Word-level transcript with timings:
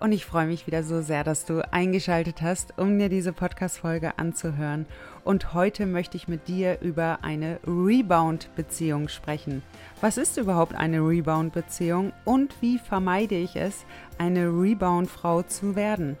Und 0.00 0.12
ich 0.12 0.24
freue 0.24 0.46
mich 0.46 0.66
wieder 0.66 0.82
so 0.82 1.02
sehr, 1.02 1.24
dass 1.24 1.44
du 1.44 1.60
eingeschaltet 1.72 2.40
hast, 2.40 2.78
um 2.78 2.98
dir 2.98 3.10
diese 3.10 3.34
Podcast-Folge 3.34 4.18
anzuhören. 4.18 4.86
Und 5.24 5.52
heute 5.52 5.84
möchte 5.84 6.16
ich 6.16 6.26
mit 6.26 6.48
dir 6.48 6.80
über 6.80 7.18
eine 7.20 7.60
Rebound-Beziehung 7.66 9.08
sprechen. 9.08 9.62
Was 10.00 10.16
ist 10.16 10.38
überhaupt 10.38 10.74
eine 10.74 11.00
Rebound-Beziehung 11.00 12.14
und 12.24 12.54
wie 12.62 12.78
vermeide 12.78 13.34
ich 13.34 13.56
es, 13.56 13.84
eine 14.16 14.46
Rebound-Frau 14.46 15.42
zu 15.42 15.76
werden? 15.76 16.16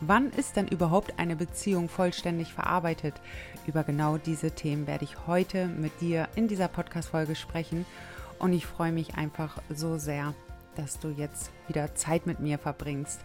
Wann 0.00 0.30
ist 0.30 0.56
denn 0.56 0.66
überhaupt 0.66 1.20
eine 1.20 1.36
Beziehung 1.36 1.88
vollständig 1.88 2.52
verarbeitet? 2.52 3.14
Über 3.68 3.84
genau 3.84 4.18
diese 4.18 4.50
Themen 4.50 4.88
werde 4.88 5.04
ich 5.04 5.28
heute 5.28 5.68
mit 5.68 6.00
dir 6.00 6.28
in 6.34 6.48
dieser 6.48 6.66
Podcast-Folge 6.66 7.36
sprechen. 7.36 7.86
Und 8.40 8.52
ich 8.52 8.66
freue 8.66 8.92
mich 8.92 9.14
einfach 9.14 9.62
so 9.72 9.98
sehr, 9.98 10.34
dass 10.78 10.98
du 10.98 11.08
jetzt 11.10 11.50
wieder 11.66 11.94
Zeit 11.94 12.26
mit 12.26 12.40
mir 12.40 12.58
verbringst. 12.58 13.20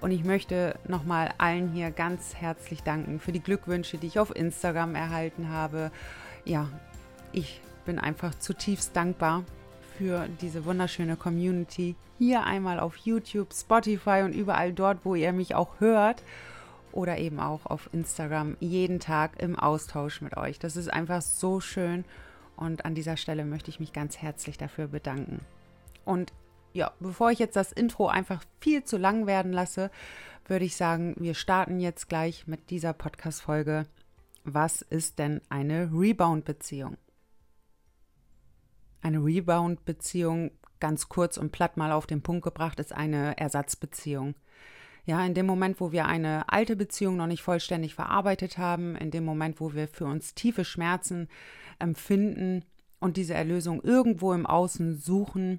Und 0.00 0.12
ich 0.12 0.24
möchte 0.24 0.78
nochmal 0.86 1.34
allen 1.38 1.72
hier 1.72 1.90
ganz 1.90 2.36
herzlich 2.36 2.82
danken 2.82 3.18
für 3.18 3.32
die 3.32 3.42
Glückwünsche, 3.42 3.98
die 3.98 4.06
ich 4.06 4.20
auf 4.20 4.34
Instagram 4.36 4.94
erhalten 4.94 5.48
habe. 5.48 5.90
Ja, 6.44 6.68
ich 7.32 7.60
bin 7.84 7.98
einfach 7.98 8.34
zutiefst 8.36 8.94
dankbar 8.94 9.44
für 9.96 10.28
diese 10.40 10.64
wunderschöne 10.64 11.16
Community. 11.16 11.96
Hier 12.18 12.44
einmal 12.44 12.78
auf 12.78 12.96
YouTube, 12.98 13.52
Spotify 13.52 14.22
und 14.24 14.34
überall 14.34 14.72
dort, 14.72 14.98
wo 15.04 15.14
ihr 15.14 15.32
mich 15.32 15.54
auch 15.54 15.80
hört. 15.80 16.22
Oder 16.92 17.18
eben 17.18 17.40
auch 17.40 17.66
auf 17.66 17.90
Instagram 17.92 18.56
jeden 18.60 19.00
Tag 19.00 19.42
im 19.42 19.58
Austausch 19.58 20.20
mit 20.20 20.36
euch. 20.36 20.58
Das 20.58 20.76
ist 20.76 20.92
einfach 20.92 21.22
so 21.22 21.60
schön. 21.60 22.04
Und 22.56 22.84
an 22.84 22.94
dieser 22.94 23.16
Stelle 23.16 23.44
möchte 23.44 23.70
ich 23.70 23.80
mich 23.80 23.92
ganz 23.92 24.18
herzlich 24.18 24.58
dafür 24.58 24.88
bedanken. 24.88 25.40
Und 26.04 26.32
ja, 26.78 26.92
bevor 27.00 27.32
ich 27.32 27.40
jetzt 27.40 27.56
das 27.56 27.72
Intro 27.72 28.06
einfach 28.06 28.44
viel 28.60 28.84
zu 28.84 28.98
lang 28.98 29.26
werden 29.26 29.52
lasse, 29.52 29.90
würde 30.46 30.64
ich 30.64 30.76
sagen, 30.76 31.16
wir 31.18 31.34
starten 31.34 31.80
jetzt 31.80 32.08
gleich 32.08 32.46
mit 32.46 32.70
dieser 32.70 32.92
Podcast-Folge. 32.92 33.86
Was 34.44 34.80
ist 34.82 35.18
denn 35.18 35.42
eine 35.48 35.90
Rebound-Beziehung? 35.92 36.96
Eine 39.02 39.18
Rebound-Beziehung, 39.18 40.52
ganz 40.78 41.08
kurz 41.08 41.36
und 41.36 41.50
platt 41.50 41.76
mal 41.76 41.90
auf 41.90 42.06
den 42.06 42.22
Punkt 42.22 42.44
gebracht, 42.44 42.78
ist 42.78 42.92
eine 42.92 43.36
Ersatzbeziehung. 43.36 44.36
Ja, 45.04 45.24
in 45.26 45.34
dem 45.34 45.46
Moment, 45.46 45.80
wo 45.80 45.90
wir 45.90 46.06
eine 46.06 46.48
alte 46.48 46.76
Beziehung 46.76 47.16
noch 47.16 47.26
nicht 47.26 47.42
vollständig 47.42 47.96
verarbeitet 47.96 48.56
haben, 48.56 48.94
in 48.94 49.10
dem 49.10 49.24
Moment, 49.24 49.60
wo 49.60 49.74
wir 49.74 49.88
für 49.88 50.04
uns 50.04 50.34
tiefe 50.34 50.64
Schmerzen 50.64 51.28
empfinden 51.80 52.64
und 53.00 53.16
diese 53.16 53.34
Erlösung 53.34 53.82
irgendwo 53.82 54.32
im 54.32 54.46
Außen 54.46 54.96
suchen, 54.96 55.58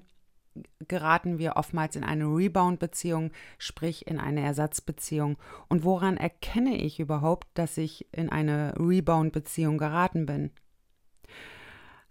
geraten 0.88 1.38
wir 1.38 1.56
oftmals 1.56 1.96
in 1.96 2.04
eine 2.04 2.24
Rebound-Beziehung, 2.24 3.30
sprich 3.58 4.06
in 4.06 4.18
eine 4.18 4.40
Ersatzbeziehung. 4.42 5.36
Und 5.68 5.84
woran 5.84 6.16
erkenne 6.16 6.76
ich 6.76 7.00
überhaupt, 7.00 7.48
dass 7.54 7.78
ich 7.78 8.06
in 8.12 8.28
eine 8.28 8.74
Rebound-Beziehung 8.78 9.78
geraten 9.78 10.26
bin? 10.26 10.50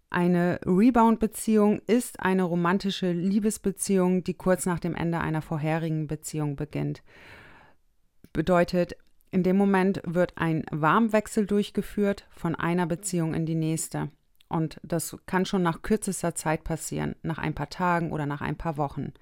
Eine 0.10 0.60
Rebound-Beziehung 0.66 1.82
ist 1.86 2.20
eine 2.20 2.44
romantische 2.44 3.12
Liebesbeziehung, 3.12 4.24
die 4.24 4.34
kurz 4.34 4.66
nach 4.66 4.80
dem 4.80 4.96
Ende 4.96 5.20
einer 5.20 5.44
vorherigen 5.44 6.08
Beziehung 6.08 6.56
beginnt. 6.56 7.04
Bedeutet, 8.34 8.96
in 9.32 9.44
dem 9.44 9.58
Moment 9.58 10.02
wird 10.06 10.34
ein 10.38 10.66
Warmwechsel 10.72 11.46
durchgeführt 11.46 12.28
von 12.32 12.56
einer 12.56 12.88
Beziehung 12.88 13.36
in 13.36 13.46
die 13.46 13.56
nächste. 13.56 14.10
Und 14.50 14.80
das 14.84 15.16
kann 15.28 15.46
schon 15.46 15.64
nach 15.64 15.84
kürzester 15.84 16.36
Zeit 16.36 16.64
passieren, 16.64 17.16
nach 17.22 17.38
ein 17.38 17.54
paar 17.54 17.70
Tagen 17.70 18.12
oder 18.12 18.26
nach 18.26 18.42
ein 18.42 18.58
paar 18.58 18.78
Wochen. 18.78 19.14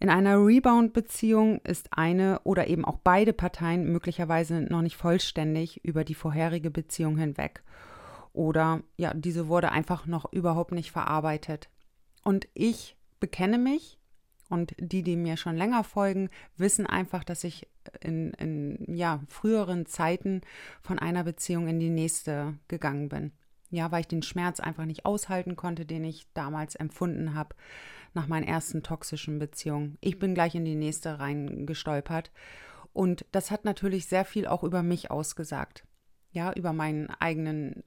In 0.00 0.10
einer 0.10 0.44
Rebound-Beziehung 0.44 1.60
ist 1.60 1.88
eine 1.92 2.40
oder 2.44 2.66
eben 2.66 2.84
auch 2.84 2.98
beide 3.04 3.32
Parteien 3.32 3.92
möglicherweise 3.92 4.60
noch 4.62 4.82
nicht 4.82 4.96
vollständig 4.96 5.84
über 5.84 6.04
die 6.04 6.14
vorherige 6.14 6.70
Beziehung 6.70 7.16
hinweg. 7.16 7.62
Oder 8.32 8.82
ja, 8.96 9.12
diese 9.14 9.48
wurde 9.48 9.72
einfach 9.72 10.06
noch 10.06 10.32
überhaupt 10.32 10.72
nicht 10.72 10.90
verarbeitet. 10.90 11.68
Und 12.24 12.48
ich 12.54 12.96
bekenne 13.20 13.58
mich 13.58 13.98
und 14.48 14.74
die, 14.78 15.02
die 15.02 15.16
mir 15.16 15.36
schon 15.36 15.56
länger 15.56 15.84
folgen, 15.84 16.30
wissen 16.56 16.86
einfach, 16.86 17.22
dass 17.22 17.44
ich 17.44 17.68
in, 18.00 18.32
in 18.34 18.94
ja, 18.94 19.20
früheren 19.28 19.86
Zeiten 19.86 20.40
von 20.80 20.98
einer 20.98 21.24
Beziehung 21.24 21.68
in 21.68 21.78
die 21.78 21.90
nächste 21.90 22.54
gegangen 22.68 23.08
bin. 23.08 23.32
Ja, 23.70 23.92
weil 23.92 24.00
ich 24.00 24.08
den 24.08 24.22
Schmerz 24.22 24.60
einfach 24.60 24.84
nicht 24.84 25.04
aushalten 25.04 25.56
konnte, 25.56 25.86
den 25.86 26.04
ich 26.04 26.26
damals 26.34 26.74
empfunden 26.74 27.34
habe 27.34 27.54
nach 28.14 28.26
meinen 28.26 28.46
ersten 28.46 28.82
toxischen 28.82 29.38
Beziehungen. 29.38 29.96
Ich 30.00 30.18
bin 30.18 30.34
gleich 30.34 30.54
in 30.54 30.64
die 30.64 30.74
nächste 30.74 31.20
reingestolpert. 31.20 32.32
Und 32.92 33.24
das 33.30 33.52
hat 33.52 33.64
natürlich 33.64 34.06
sehr 34.06 34.24
viel 34.24 34.46
auch 34.46 34.64
über 34.64 34.82
mich 34.82 35.10
ausgesagt. 35.10 35.84
Ja, 36.32 36.52
über 36.52 36.72
meinen 36.72 37.10
eigenen 37.20 37.84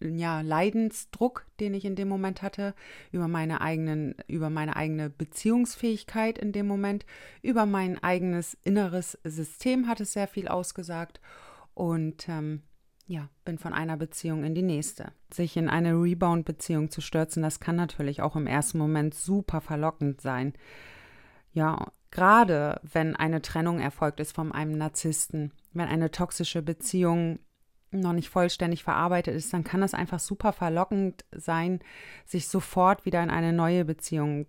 ja, 0.00 0.40
Leidensdruck, 0.40 1.46
den 1.60 1.74
ich 1.74 1.84
in 1.84 1.94
dem 1.94 2.08
Moment 2.08 2.42
hatte, 2.42 2.74
über 3.12 3.28
meine 3.28 3.60
eigenen, 3.60 4.14
über 4.26 4.50
meine 4.50 4.76
eigene 4.76 5.10
Beziehungsfähigkeit 5.10 6.38
in 6.38 6.52
dem 6.52 6.66
Moment, 6.66 7.04
über 7.42 7.66
mein 7.66 8.02
eigenes 8.02 8.56
inneres 8.64 9.18
System 9.24 9.86
hat 9.86 10.00
es 10.00 10.12
sehr 10.12 10.28
viel 10.28 10.48
ausgesagt. 10.48 11.20
Und 11.74 12.28
ähm, 12.28 12.62
ja, 13.10 13.28
bin 13.44 13.58
von 13.58 13.72
einer 13.72 13.96
Beziehung 13.96 14.44
in 14.44 14.54
die 14.54 14.62
nächste. 14.62 15.10
Sich 15.34 15.56
in 15.56 15.68
eine 15.68 15.94
Rebound-Beziehung 15.94 16.90
zu 16.90 17.00
stürzen, 17.00 17.42
das 17.42 17.58
kann 17.58 17.74
natürlich 17.74 18.22
auch 18.22 18.36
im 18.36 18.46
ersten 18.46 18.78
Moment 18.78 19.14
super 19.14 19.60
verlockend 19.60 20.20
sein. 20.20 20.52
Ja, 21.52 21.90
gerade 22.12 22.80
wenn 22.84 23.16
eine 23.16 23.42
Trennung 23.42 23.80
erfolgt 23.80 24.20
ist 24.20 24.32
von 24.32 24.52
einem 24.52 24.78
Narzissten, 24.78 25.50
wenn 25.72 25.88
eine 25.88 26.12
toxische 26.12 26.62
Beziehung 26.62 27.40
noch 27.90 28.12
nicht 28.12 28.28
vollständig 28.28 28.84
verarbeitet 28.84 29.34
ist, 29.34 29.52
dann 29.52 29.64
kann 29.64 29.80
das 29.80 29.92
einfach 29.92 30.20
super 30.20 30.52
verlockend 30.52 31.24
sein, 31.32 31.80
sich 32.24 32.46
sofort 32.46 33.06
wieder 33.06 33.20
in 33.24 33.30
eine 33.30 33.52
neue 33.52 33.84
Beziehung 33.84 34.46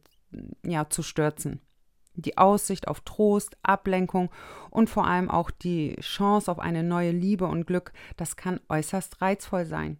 ja, 0.63 0.87
zu 0.87 1.01
stürzen 1.01 1.61
die 2.15 2.37
Aussicht 2.37 2.87
auf 2.87 3.01
Trost, 3.01 3.57
Ablenkung 3.63 4.29
und 4.69 4.89
vor 4.89 5.07
allem 5.07 5.29
auch 5.29 5.51
die 5.51 5.95
Chance 6.01 6.51
auf 6.51 6.59
eine 6.59 6.83
neue 6.83 7.11
Liebe 7.11 7.45
und 7.45 7.65
Glück, 7.65 7.93
das 8.17 8.35
kann 8.35 8.59
äußerst 8.69 9.21
reizvoll 9.21 9.65
sein. 9.65 9.99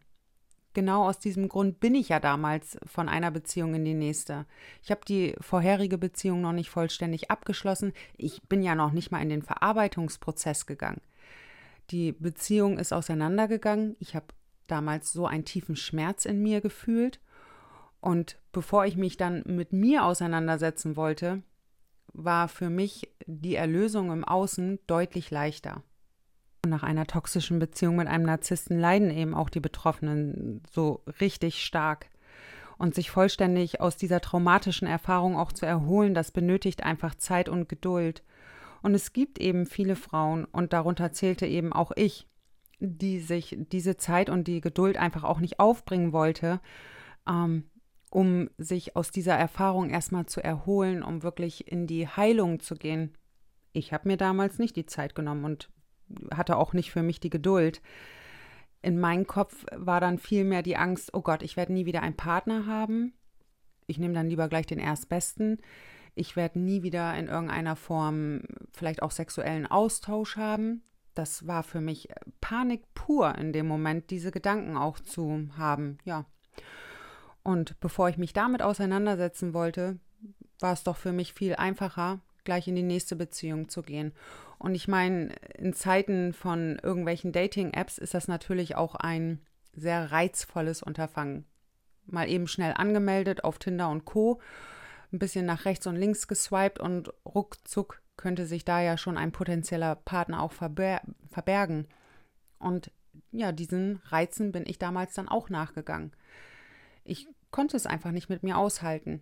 Genau 0.73 1.07
aus 1.07 1.19
diesem 1.19 1.49
Grund 1.49 1.81
bin 1.81 1.95
ich 1.95 2.09
ja 2.09 2.21
damals 2.21 2.77
von 2.85 3.09
einer 3.09 3.29
Beziehung 3.29 3.75
in 3.75 3.83
die 3.83 3.93
nächste. 3.93 4.45
Ich 4.81 4.89
habe 4.89 5.01
die 5.05 5.35
vorherige 5.41 5.97
Beziehung 5.97 6.39
noch 6.39 6.53
nicht 6.53 6.69
vollständig 6.69 7.29
abgeschlossen. 7.29 7.91
Ich 8.15 8.41
bin 8.43 8.63
ja 8.63 8.73
noch 8.73 8.93
nicht 8.93 9.11
mal 9.11 9.21
in 9.21 9.27
den 9.27 9.41
Verarbeitungsprozess 9.41 10.65
gegangen. 10.65 11.01
Die 11.89 12.13
Beziehung 12.13 12.77
ist 12.77 12.93
auseinandergegangen. 12.93 13.97
Ich 13.99 14.15
habe 14.15 14.27
damals 14.67 15.11
so 15.11 15.25
einen 15.25 15.43
tiefen 15.43 15.75
Schmerz 15.75 16.23
in 16.23 16.41
mir 16.41 16.61
gefühlt. 16.61 17.19
Und 17.99 18.37
bevor 18.53 18.85
ich 18.85 18.95
mich 18.95 19.17
dann 19.17 19.43
mit 19.45 19.73
mir 19.73 20.05
auseinandersetzen 20.05 20.95
wollte, 20.95 21.43
war 22.13 22.47
für 22.47 22.69
mich 22.69 23.09
die 23.25 23.55
Erlösung 23.55 24.11
im 24.11 24.23
Außen 24.23 24.79
deutlich 24.87 25.31
leichter. 25.31 25.83
Nach 26.65 26.83
einer 26.83 27.07
toxischen 27.07 27.59
Beziehung 27.59 27.95
mit 27.95 28.07
einem 28.07 28.25
Narzissten 28.25 28.79
leiden 28.79 29.09
eben 29.09 29.33
auch 29.33 29.49
die 29.49 29.59
Betroffenen 29.59 30.61
so 30.71 31.03
richtig 31.19 31.63
stark. 31.63 32.09
Und 32.77 32.95
sich 32.95 33.11
vollständig 33.11 33.79
aus 33.79 33.95
dieser 33.95 34.21
traumatischen 34.21 34.87
Erfahrung 34.87 35.37
auch 35.37 35.51
zu 35.51 35.65
erholen, 35.65 36.15
das 36.15 36.31
benötigt 36.31 36.83
einfach 36.83 37.13
Zeit 37.13 37.47
und 37.47 37.69
Geduld. 37.69 38.23
Und 38.81 38.95
es 38.95 39.13
gibt 39.13 39.39
eben 39.39 39.67
viele 39.67 39.95
Frauen, 39.95 40.45
und 40.45 40.73
darunter 40.73 41.13
zählte 41.13 41.45
eben 41.45 41.73
auch 41.73 41.91
ich, 41.95 42.27
die 42.79 43.19
sich 43.19 43.55
diese 43.71 43.97
Zeit 43.97 44.29
und 44.29 44.47
die 44.47 44.61
Geduld 44.61 44.97
einfach 44.97 45.23
auch 45.23 45.39
nicht 45.39 45.59
aufbringen 45.59 46.11
wollte, 46.11 46.59
ähm, 47.27 47.69
um 48.11 48.49
sich 48.57 48.95
aus 48.95 49.09
dieser 49.09 49.35
Erfahrung 49.35 49.89
erstmal 49.89 50.25
zu 50.25 50.43
erholen, 50.43 51.01
um 51.01 51.23
wirklich 51.23 51.71
in 51.71 51.87
die 51.87 52.07
Heilung 52.07 52.59
zu 52.59 52.75
gehen. 52.75 53.17
Ich 53.71 53.93
habe 53.93 54.09
mir 54.09 54.17
damals 54.17 54.59
nicht 54.59 54.75
die 54.75 54.85
Zeit 54.85 55.15
genommen 55.15 55.45
und 55.45 55.69
hatte 56.35 56.57
auch 56.57 56.73
nicht 56.73 56.91
für 56.91 57.03
mich 57.03 57.21
die 57.21 57.29
Geduld. 57.29 57.81
In 58.81 58.99
meinem 58.99 59.25
Kopf 59.27 59.65
war 59.73 60.01
dann 60.01 60.17
vielmehr 60.17 60.61
die 60.61 60.75
Angst, 60.75 61.13
oh 61.13 61.21
Gott, 61.21 61.41
ich 61.41 61.55
werde 61.55 61.71
nie 61.71 61.85
wieder 61.85 62.01
einen 62.01 62.17
Partner 62.17 62.65
haben. 62.65 63.13
Ich 63.87 63.97
nehme 63.97 64.13
dann 64.13 64.27
lieber 64.27 64.49
gleich 64.49 64.65
den 64.65 64.79
Erstbesten. 64.79 65.59
Ich 66.13 66.35
werde 66.35 66.59
nie 66.59 66.83
wieder 66.83 67.15
in 67.15 67.27
irgendeiner 67.27 67.77
Form 67.77 68.41
vielleicht 68.73 69.01
auch 69.01 69.11
sexuellen 69.11 69.67
Austausch 69.67 70.35
haben. 70.35 70.83
das 71.13 71.45
war 71.47 71.63
für 71.63 71.81
mich 71.81 72.09
Panik 72.41 72.83
pur 72.93 73.35
in 73.35 73.53
dem 73.53 73.67
Moment, 73.67 74.09
diese 74.11 74.31
Gedanken 74.31 74.75
auch 74.75 74.99
zu 74.99 75.49
haben, 75.57 75.97
ja. 76.03 76.25
Und 77.43 77.79
bevor 77.79 78.09
ich 78.09 78.17
mich 78.17 78.33
damit 78.33 78.61
auseinandersetzen 78.61 79.53
wollte, 79.53 79.99
war 80.59 80.73
es 80.73 80.83
doch 80.83 80.97
für 80.97 81.11
mich 81.11 81.33
viel 81.33 81.55
einfacher, 81.55 82.19
gleich 82.43 82.67
in 82.67 82.75
die 82.75 82.83
nächste 82.83 83.15
Beziehung 83.15 83.69
zu 83.69 83.81
gehen. 83.81 84.13
Und 84.57 84.75
ich 84.75 84.87
meine, 84.87 85.33
in 85.57 85.73
Zeiten 85.73 86.33
von 86.33 86.79
irgendwelchen 86.83 87.31
Dating-Apps 87.31 87.97
ist 87.97 88.13
das 88.13 88.27
natürlich 88.27 88.75
auch 88.75 88.95
ein 88.95 89.41
sehr 89.73 90.11
reizvolles 90.11 90.83
Unterfangen. 90.83 91.45
Mal 92.05 92.29
eben 92.29 92.47
schnell 92.47 92.73
angemeldet 92.75 93.43
auf 93.43 93.57
Tinder 93.57 93.89
und 93.89 94.05
Co. 94.05 94.39
Ein 95.11 95.19
bisschen 95.19 95.45
nach 95.45 95.65
rechts 95.65 95.87
und 95.87 95.95
links 95.95 96.27
geswiped 96.27 96.79
und 96.79 97.11
ruckzuck 97.25 98.01
könnte 98.17 98.45
sich 98.45 98.65
da 98.65 98.81
ja 98.81 98.97
schon 98.97 99.17
ein 99.17 99.31
potenzieller 99.31 99.95
Partner 99.95 100.41
auch 100.41 100.51
verber 100.51 101.01
verbergen. 101.29 101.87
Und 102.59 102.91
ja, 103.31 103.51
diesen 103.51 104.01
Reizen 104.05 104.51
bin 104.51 104.65
ich 104.67 104.77
damals 104.77 105.13
dann 105.15 105.27
auch 105.27 105.49
nachgegangen. 105.49 106.11
Ich 107.03 107.27
konnte 107.51 107.77
es 107.77 107.85
einfach 107.85 108.11
nicht 108.11 108.29
mit 108.29 108.43
mir 108.43 108.57
aushalten. 108.57 109.21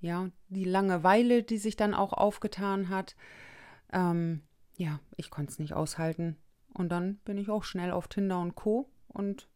Ja, 0.00 0.30
die 0.48 0.64
Langeweile, 0.64 1.42
die 1.42 1.58
sich 1.58 1.76
dann 1.76 1.94
auch 1.94 2.12
aufgetan 2.12 2.88
hat, 2.88 3.14
ähm, 3.92 4.42
ja, 4.76 5.00
ich 5.16 5.30
konnte 5.30 5.52
es 5.52 5.58
nicht 5.58 5.74
aushalten. 5.74 6.36
Und 6.74 6.88
dann 6.88 7.16
bin 7.24 7.38
ich 7.38 7.50
auch 7.50 7.64
schnell 7.64 7.90
auf 7.90 8.08
Tinder 8.08 8.40
und 8.40 8.54
Co. 8.54 8.90
Und 9.06 9.48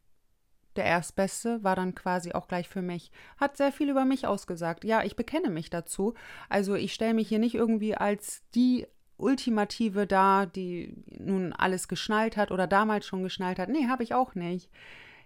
der 0.76 0.84
Erstbeste 0.84 1.64
war 1.64 1.74
dann 1.74 1.94
quasi 1.94 2.32
auch 2.32 2.48
gleich 2.48 2.68
für 2.68 2.82
mich. 2.82 3.10
Hat 3.38 3.56
sehr 3.56 3.72
viel 3.72 3.90
über 3.90 4.04
mich 4.04 4.26
ausgesagt. 4.26 4.84
Ja, 4.84 5.02
ich 5.02 5.16
bekenne 5.16 5.50
mich 5.50 5.70
dazu. 5.70 6.14
Also 6.48 6.74
ich 6.74 6.92
stelle 6.92 7.14
mich 7.14 7.28
hier 7.28 7.38
nicht 7.38 7.54
irgendwie 7.54 7.96
als 7.96 8.42
die 8.54 8.86
Ultimative 9.16 10.06
dar, 10.06 10.46
die 10.46 11.02
nun 11.18 11.54
alles 11.54 11.88
geschnallt 11.88 12.36
hat 12.36 12.50
oder 12.50 12.66
damals 12.66 13.06
schon 13.06 13.22
geschnallt 13.22 13.58
hat. 13.58 13.70
Nee, 13.70 13.88
habe 13.88 14.02
ich 14.02 14.12
auch 14.14 14.34
nicht. 14.34 14.70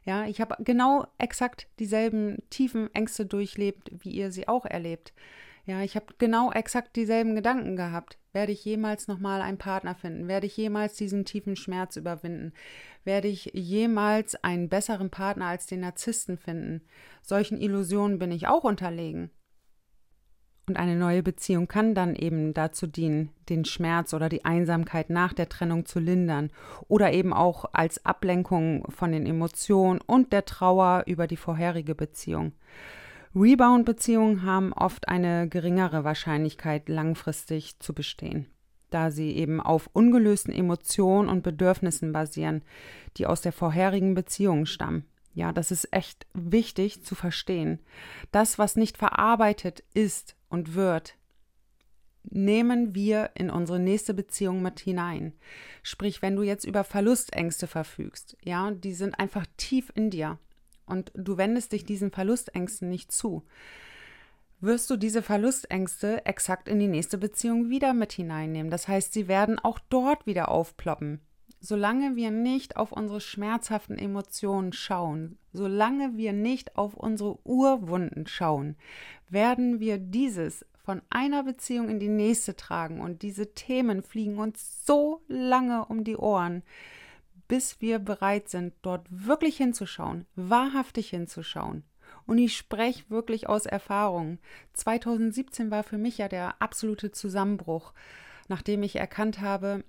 Ja, 0.05 0.25
ich 0.27 0.41
habe 0.41 0.57
genau 0.65 1.07
exakt 1.19 1.69
dieselben 1.79 2.39
tiefen 2.51 2.93
Ängste 2.95 3.27
durchlebt, 3.27 3.91
wie 3.93 4.11
ihr 4.11 4.33
sie 4.33 4.49
auch 4.49 4.65
erlebt. 4.65 5.13
Ja, 5.67 5.83
ich 5.83 5.95
habe 5.95 6.07
genau 6.19 6.51
exakt 6.51 6.97
dieselben 6.97 7.35
Gedanken 7.35 7.77
gehabt. 7.77 8.19
Werde 8.33 8.53
ich 8.53 8.65
jemals 8.65 9.09
nochmal 9.09 9.43
einen 9.43 9.59
Partner 9.59 9.95
finden? 9.95 10.27
Werde 10.27 10.47
ich 10.47 10.57
jemals 10.57 10.95
diesen 10.95 11.25
tiefen 11.25 11.55
Schmerz 11.55 11.97
überwinden? 11.97 12.53
Werde 13.05 13.29
ich 13.29 13.51
jemals 13.55 14.37
einen 14.43 14.69
besseren 14.69 15.11
Partner 15.11 15.47
als 15.47 15.67
den 15.67 15.81
Narzissten 15.81 16.39
finden? 16.39 16.83
Solchen 17.23 17.61
Illusionen 17.61 18.19
bin 18.19 18.33
ich 18.33 18.47
auch 18.47 18.65
unterlegen. 18.65 19.31
Und 20.67 20.77
eine 20.77 20.95
neue 20.95 21.23
Beziehung 21.23 21.67
kann 21.67 21.95
dann 21.95 22.15
eben 22.15 22.55
dazu 22.55 22.87
dienen, 22.87 23.31
den 23.49 23.65
Schmerz 23.65 24.15
oder 24.15 24.29
die 24.29 24.45
Einsamkeit 24.45 25.11
nach 25.11 25.33
der 25.33 25.49
Trennung 25.49 25.85
zu 25.85 25.99
lindern 25.99 26.51
oder 26.87 27.13
eben 27.13 27.33
auch 27.33 27.65
als 27.73 28.05
Ablenkung 28.07 28.85
von 28.89 29.11
den 29.11 29.27
Emotionen 29.27 30.01
und 30.07 30.33
der 30.33 30.45
Trauer 30.45 31.05
über 31.07 31.27
die 31.27 31.37
vorherige 31.37 31.95
Beziehung. 31.95 32.53
Rebound-Beziehungen 33.35 34.45
haben 34.45 34.73
oft 34.73 35.09
eine 35.09 35.49
geringere 35.49 36.03
Wahrscheinlichkeit, 36.05 36.89
langfristig 36.89 37.79
zu 37.79 37.93
bestehen, 37.93 38.47
da 38.91 39.11
sie 39.11 39.37
eben 39.37 39.61
auf 39.61 39.89
ungelösten 39.93 40.53
Emotionen 40.53 41.29
und 41.29 41.43
Bedürfnissen 41.43 42.13
basieren, 42.13 42.63
die 43.17 43.27
aus 43.27 43.41
der 43.41 43.53
vorherigen 43.53 44.15
Beziehung 44.15 44.67
stammen. 44.67 45.05
Ja, 45.33 45.53
das 45.53 45.71
ist 45.71 45.93
echt 45.93 46.27
wichtig 46.35 47.05
zu 47.05 47.15
verstehen. 47.15 47.79
Das, 48.33 48.59
was 48.59 48.75
nicht 48.75 48.99
verarbeitet 48.99 49.85
ist 49.95 50.35
und 50.51 50.75
wird, 50.75 51.17
nehmen 52.25 52.95
wir 52.95 53.31
in 53.35 53.51
unsere 53.51 53.79
nächste 53.79 54.13
Beziehung 54.13 54.61
mit 54.61 54.81
hinein. 54.81 55.33
Sprich, 55.83 56.21
wenn 56.21 56.37
du 56.37 56.43
jetzt 56.43 56.65
über 56.65 56.85
Verlustängste 56.85 57.67
verfügst, 57.67 58.37
ja, 58.43 58.71
die 58.71 58.93
sind 58.93 59.19
einfach 59.19 59.47
tief 59.57 59.91
in 59.95 60.11
dir 60.11 60.39
und 60.85 61.11
du 61.15 61.39
wendest 61.39 61.73
dich 61.73 61.85
diesen 61.85 62.11
Verlustängsten 62.11 62.91
nicht 62.91 63.11
zu, 63.13 63.45
wirst 64.61 64.91
du 64.91 64.97
diese 64.97 65.23
Verlustängste 65.23 66.27
exakt 66.27 66.69
in 66.69 66.79
die 66.79 66.89
nächste 66.89 67.17
Beziehung 67.17 67.71
wieder 67.71 67.95
mit 67.95 68.13
hineinnehmen. 68.13 68.71
Das 68.71 68.89
heißt, 68.89 69.15
sie 69.15 69.27
werden 69.27 69.59
auch 69.59 69.79
dort 69.89 70.27
wieder 70.27 70.51
aufploppen. 70.51 71.21
Solange 71.63 72.17
wir 72.17 72.31
nicht 72.31 72.77
auf 72.77 72.91
unsere 72.91 73.21
schmerzhaften 73.21 73.99
Emotionen 73.99 74.73
schauen, 74.73 75.39
solange 75.53 76.17
wir 76.17 76.33
nicht 76.33 76.77
auf 76.77 76.95
unsere 76.95 77.39
Urwunden 77.47 78.27
schauen, 78.27 78.77
werden 79.29 79.79
wir 79.79 79.99
dieses 79.99 80.65
von 80.83 81.03
einer 81.11 81.45
Beziehung 81.45 81.91
in 81.91 82.01
die 82.01 82.09
nächste 82.09 82.57
tragen 82.57 83.03
und 83.03 83.21
diese 83.21 83.53
Themen 83.55 84.03
fliegen 84.03 84.39
uns 84.39 84.87
so 84.87 85.23
lange 85.29 85.85
um 85.85 86.03
die 86.03 86.17
Ohren, 86.17 86.63
bis 87.47 87.81
wir 87.81 87.99
bereit 87.99 88.49
sind, 88.49 88.73
dort 88.81 89.07
wirklich 89.11 89.59
hinzuschauen, 89.59 90.27
wahrhaftig 90.37 91.11
hinzuschauen. 91.11 91.85
Und 92.27 92.39
ich 92.39 92.57
spreche 92.57 93.11
wirklich 93.11 93.49
aus 93.49 93.67
Erfahrung. 93.67 94.39
2017 94.73 95.71
war 95.71 95.83
für 95.83 95.99
mich 95.99 96.19
ja 96.19 96.29
der 96.29 96.63
absolute 96.63 97.13
Zusammenbruch, 97.13 97.93
nachdem 98.49 98.83
ich 98.83 98.97
erkannt 98.97 99.41
habe, 99.41 99.85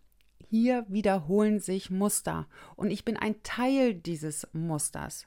hier 0.52 0.86
wiederholen 0.90 1.62
sich 1.62 1.90
Muster 1.90 2.46
und 2.76 2.92
ich 2.92 3.06
bin 3.06 3.16
ein 3.16 3.42
Teil 3.42 3.96
dieses 3.96 4.46
Musters. 4.52 5.26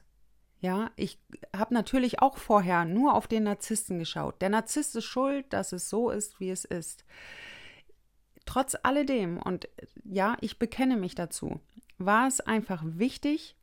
Ja, 0.61 0.91
ich 0.95 1.19
habe 1.55 1.73
natürlich 1.73 2.21
auch 2.21 2.37
vorher 2.37 2.85
nur 2.85 3.15
auf 3.15 3.27
den 3.27 3.43
Narzissten 3.43 3.97
geschaut. 3.97 4.39
Der 4.43 4.49
Narzisst 4.49 4.95
ist 4.95 5.05
schuld, 5.05 5.51
dass 5.51 5.73
es 5.73 5.89
so 5.89 6.11
ist, 6.11 6.39
wie 6.39 6.51
es 6.51 6.63
ist. 6.63 7.05
Trotz 8.45 8.77
alledem, 8.83 9.39
und 9.39 9.67
ja, 10.03 10.37
ich 10.41 10.59
bekenne 10.59 10.95
mich 10.95 11.15
dazu, 11.15 11.59
war 11.97 12.27
es 12.27 12.39
einfach 12.39 12.83
wichtig, 12.85 13.55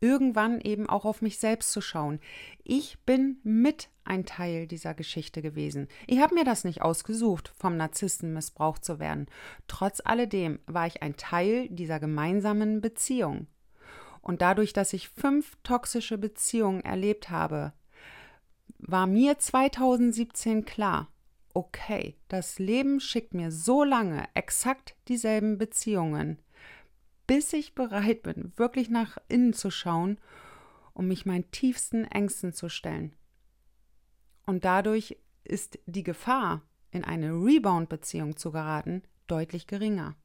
irgendwann 0.00 0.60
eben 0.60 0.88
auch 0.88 1.04
auf 1.04 1.22
mich 1.22 1.38
selbst 1.38 1.72
zu 1.72 1.80
schauen. 1.80 2.20
Ich 2.64 2.98
bin 3.04 3.38
mit 3.42 3.88
ein 4.04 4.24
Teil 4.24 4.66
dieser 4.66 4.94
Geschichte 4.94 5.42
gewesen. 5.42 5.88
Ich 6.06 6.20
habe 6.20 6.34
mir 6.34 6.44
das 6.44 6.64
nicht 6.64 6.82
ausgesucht, 6.82 7.52
vom 7.56 7.76
Narzissten 7.76 8.32
missbraucht 8.32 8.84
zu 8.84 8.98
werden. 8.98 9.26
Trotz 9.68 10.00
alledem 10.04 10.58
war 10.66 10.86
ich 10.86 11.02
ein 11.02 11.16
Teil 11.16 11.68
dieser 11.68 12.00
gemeinsamen 12.00 12.80
Beziehung. 12.80 13.46
Und 14.22 14.42
dadurch, 14.42 14.72
dass 14.72 14.92
ich 14.92 15.08
fünf 15.08 15.56
toxische 15.62 16.18
Beziehungen 16.18 16.82
erlebt 16.82 17.30
habe, 17.30 17.72
war 18.78 19.06
mir 19.06 19.38
2017 19.38 20.64
klar, 20.64 21.08
okay, 21.54 22.16
das 22.28 22.58
Leben 22.58 23.00
schickt 23.00 23.34
mir 23.34 23.50
so 23.50 23.84
lange 23.84 24.24
exakt 24.34 24.94
dieselben 25.08 25.58
Beziehungen, 25.58 26.38
bis 27.30 27.52
ich 27.52 27.76
bereit 27.76 28.24
bin, 28.24 28.52
wirklich 28.56 28.90
nach 28.90 29.16
innen 29.28 29.52
zu 29.52 29.70
schauen, 29.70 30.18
um 30.94 31.06
mich 31.06 31.26
meinen 31.26 31.48
tiefsten 31.52 32.04
Ängsten 32.04 32.52
zu 32.52 32.68
stellen. 32.68 33.14
Und 34.46 34.64
dadurch 34.64 35.16
ist 35.44 35.78
die 35.86 36.02
Gefahr, 36.02 36.62
in 36.90 37.04
eine 37.04 37.30
Rebound-Beziehung 37.30 38.36
zu 38.36 38.50
geraten, 38.50 39.04
deutlich 39.28 39.68
geringer. 39.68 40.16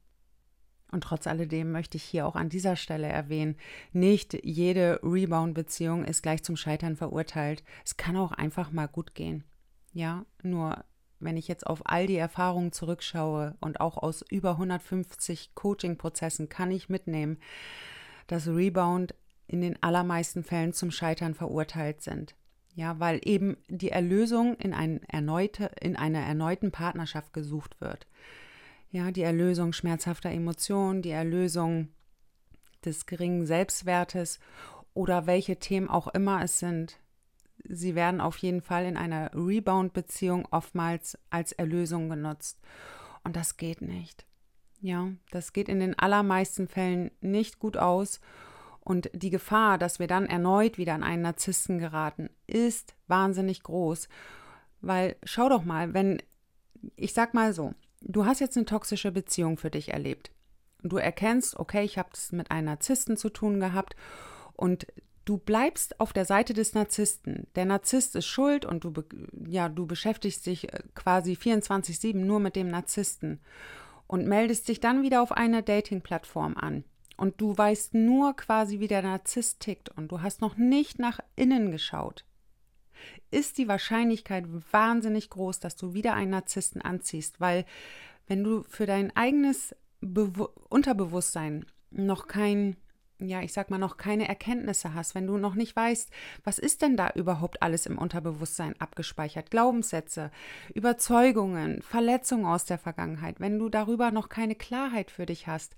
Und 0.90 1.04
trotz 1.04 1.28
alledem 1.28 1.70
möchte 1.70 1.96
ich 1.96 2.02
hier 2.02 2.26
auch 2.26 2.34
an 2.34 2.48
dieser 2.48 2.74
Stelle 2.74 3.06
erwähnen, 3.06 3.56
nicht 3.92 4.44
jede 4.44 4.98
Rebound-Beziehung 5.04 6.04
ist 6.04 6.24
gleich 6.24 6.42
zum 6.42 6.56
Scheitern 6.56 6.96
verurteilt. 6.96 7.62
Es 7.84 7.96
kann 7.96 8.16
auch 8.16 8.32
einfach 8.32 8.72
mal 8.72 8.88
gut 8.88 9.14
gehen. 9.14 9.44
Ja, 9.92 10.26
nur 10.42 10.84
wenn 11.20 11.36
ich 11.36 11.48
jetzt 11.48 11.66
auf 11.66 11.82
all 11.84 12.06
die 12.06 12.16
Erfahrungen 12.16 12.72
zurückschaue 12.72 13.56
und 13.60 13.80
auch 13.80 13.96
aus 13.96 14.24
über 14.30 14.52
150 14.52 15.54
Coaching-Prozessen 15.54 16.48
kann 16.48 16.70
ich 16.70 16.88
mitnehmen, 16.88 17.38
dass 18.26 18.48
Rebound 18.48 19.14
in 19.46 19.60
den 19.60 19.82
allermeisten 19.82 20.42
Fällen 20.42 20.72
zum 20.72 20.90
Scheitern 20.90 21.34
verurteilt 21.34 22.02
sind. 22.02 22.34
Ja, 22.74 23.00
weil 23.00 23.20
eben 23.24 23.56
die 23.68 23.90
Erlösung 23.90 24.56
in, 24.56 24.74
ein 24.74 25.02
erneute, 25.04 25.70
in 25.80 25.96
einer 25.96 26.20
erneuten 26.20 26.72
Partnerschaft 26.72 27.32
gesucht 27.32 27.80
wird. 27.80 28.06
Ja, 28.90 29.10
die 29.10 29.22
Erlösung 29.22 29.72
schmerzhafter 29.72 30.30
Emotionen, 30.30 31.00
die 31.00 31.10
Erlösung 31.10 31.88
des 32.84 33.06
geringen 33.06 33.46
Selbstwertes 33.46 34.40
oder 34.92 35.26
welche 35.26 35.56
Themen 35.56 35.88
auch 35.88 36.08
immer 36.08 36.42
es 36.42 36.58
sind 36.58 36.98
sie 37.68 37.94
werden 37.94 38.20
auf 38.20 38.36
jeden 38.38 38.62
Fall 38.62 38.84
in 38.84 38.96
einer 38.96 39.30
Rebound-Beziehung 39.34 40.46
oftmals 40.50 41.18
als 41.30 41.52
Erlösung 41.52 42.08
genutzt. 42.08 42.58
Und 43.24 43.36
das 43.36 43.56
geht 43.56 43.80
nicht. 43.82 44.26
Ja, 44.80 45.08
das 45.30 45.52
geht 45.52 45.68
in 45.68 45.80
den 45.80 45.98
allermeisten 45.98 46.68
Fällen 46.68 47.10
nicht 47.20 47.58
gut 47.58 47.76
aus. 47.76 48.20
Und 48.80 49.10
die 49.12 49.30
Gefahr, 49.30 49.78
dass 49.78 49.98
wir 49.98 50.06
dann 50.06 50.26
erneut 50.26 50.78
wieder 50.78 50.94
an 50.94 51.02
einen 51.02 51.22
Narzissten 51.22 51.78
geraten, 51.78 52.30
ist 52.46 52.94
wahnsinnig 53.08 53.62
groß. 53.64 54.08
Weil 54.80 55.16
schau 55.24 55.48
doch 55.48 55.64
mal, 55.64 55.92
wenn, 55.92 56.22
ich 56.94 57.12
sag 57.12 57.34
mal 57.34 57.52
so, 57.52 57.74
du 58.00 58.26
hast 58.26 58.40
jetzt 58.40 58.56
eine 58.56 58.66
toxische 58.66 59.10
Beziehung 59.10 59.56
für 59.56 59.70
dich 59.70 59.92
erlebt. 59.92 60.30
Du 60.82 60.98
erkennst, 60.98 61.56
okay, 61.56 61.84
ich 61.84 61.98
habe 61.98 62.10
es 62.12 62.30
mit 62.30 62.50
einem 62.50 62.66
Narzissten 62.66 63.16
zu 63.16 63.28
tun 63.30 63.58
gehabt 63.58 63.96
und 64.52 64.86
du 65.26 65.36
bleibst 65.36 66.00
auf 66.00 66.14
der 66.14 66.24
Seite 66.24 66.54
des 66.54 66.72
Narzissten. 66.72 67.46
Der 67.54 67.66
Narzisst 67.66 68.16
ist 68.16 68.26
schuld 68.26 68.64
und 68.64 68.84
du, 68.84 68.94
ja, 69.46 69.68
du 69.68 69.86
beschäftigst 69.86 70.46
dich 70.46 70.72
äh, 70.72 70.82
quasi 70.94 71.34
24-7 71.34 72.16
nur 72.16 72.40
mit 72.40 72.56
dem 72.56 72.68
Narzissten. 72.68 73.40
und 74.06 74.26
meldest 74.26 74.68
dich 74.68 74.80
dann 74.80 75.02
wieder 75.02 75.20
auf 75.20 75.32
einer 75.32 75.62
Dating-Plattform 75.62 76.56
an 76.56 76.84
und 77.16 77.40
du 77.40 77.56
weißt 77.56 77.94
nur 77.94 78.36
quasi, 78.36 78.80
wie 78.80 78.88
der 78.88 79.02
Narzisst 79.02 79.60
tickt 79.60 79.88
und 79.90 80.12
du 80.12 80.22
hast 80.22 80.40
noch 80.40 80.56
nicht 80.56 80.98
nach 80.98 81.18
innen 81.34 81.70
geschaut, 81.70 82.24
ist 83.30 83.58
die 83.58 83.68
Wahrscheinlichkeit 83.68 84.44
wahnsinnig 84.70 85.30
groß, 85.30 85.60
dass 85.60 85.76
du 85.76 85.94
wieder 85.94 86.14
einen 86.14 86.30
Narzissten 86.30 86.82
anziehst, 86.82 87.40
weil 87.40 87.64
wenn 88.26 88.44
du 88.44 88.64
für 88.68 88.86
dein 88.86 89.14
eigenes 89.16 89.74
Be 90.00 90.30
Unterbewusstsein 90.68 91.64
noch 91.90 92.26
kein 92.26 92.76
ja, 93.18 93.40
ich 93.40 93.52
sag 93.52 93.70
mal, 93.70 93.78
noch 93.78 93.96
keine 93.96 94.28
Erkenntnisse 94.28 94.94
hast, 94.94 95.14
wenn 95.14 95.26
du 95.26 95.38
noch 95.38 95.54
nicht 95.54 95.74
weißt, 95.74 96.10
was 96.44 96.58
ist 96.58 96.82
denn 96.82 96.96
da 96.96 97.10
überhaupt 97.14 97.62
alles 97.62 97.86
im 97.86 97.98
Unterbewusstsein 97.98 98.78
abgespeichert? 98.78 99.50
Glaubenssätze, 99.50 100.30
Überzeugungen, 100.74 101.80
Verletzungen 101.82 102.44
aus 102.44 102.64
der 102.66 102.78
Vergangenheit, 102.78 103.40
wenn 103.40 103.58
du 103.58 103.68
darüber 103.68 104.10
noch 104.10 104.28
keine 104.28 104.54
Klarheit 104.54 105.10
für 105.10 105.26
dich 105.26 105.46
hast, 105.46 105.76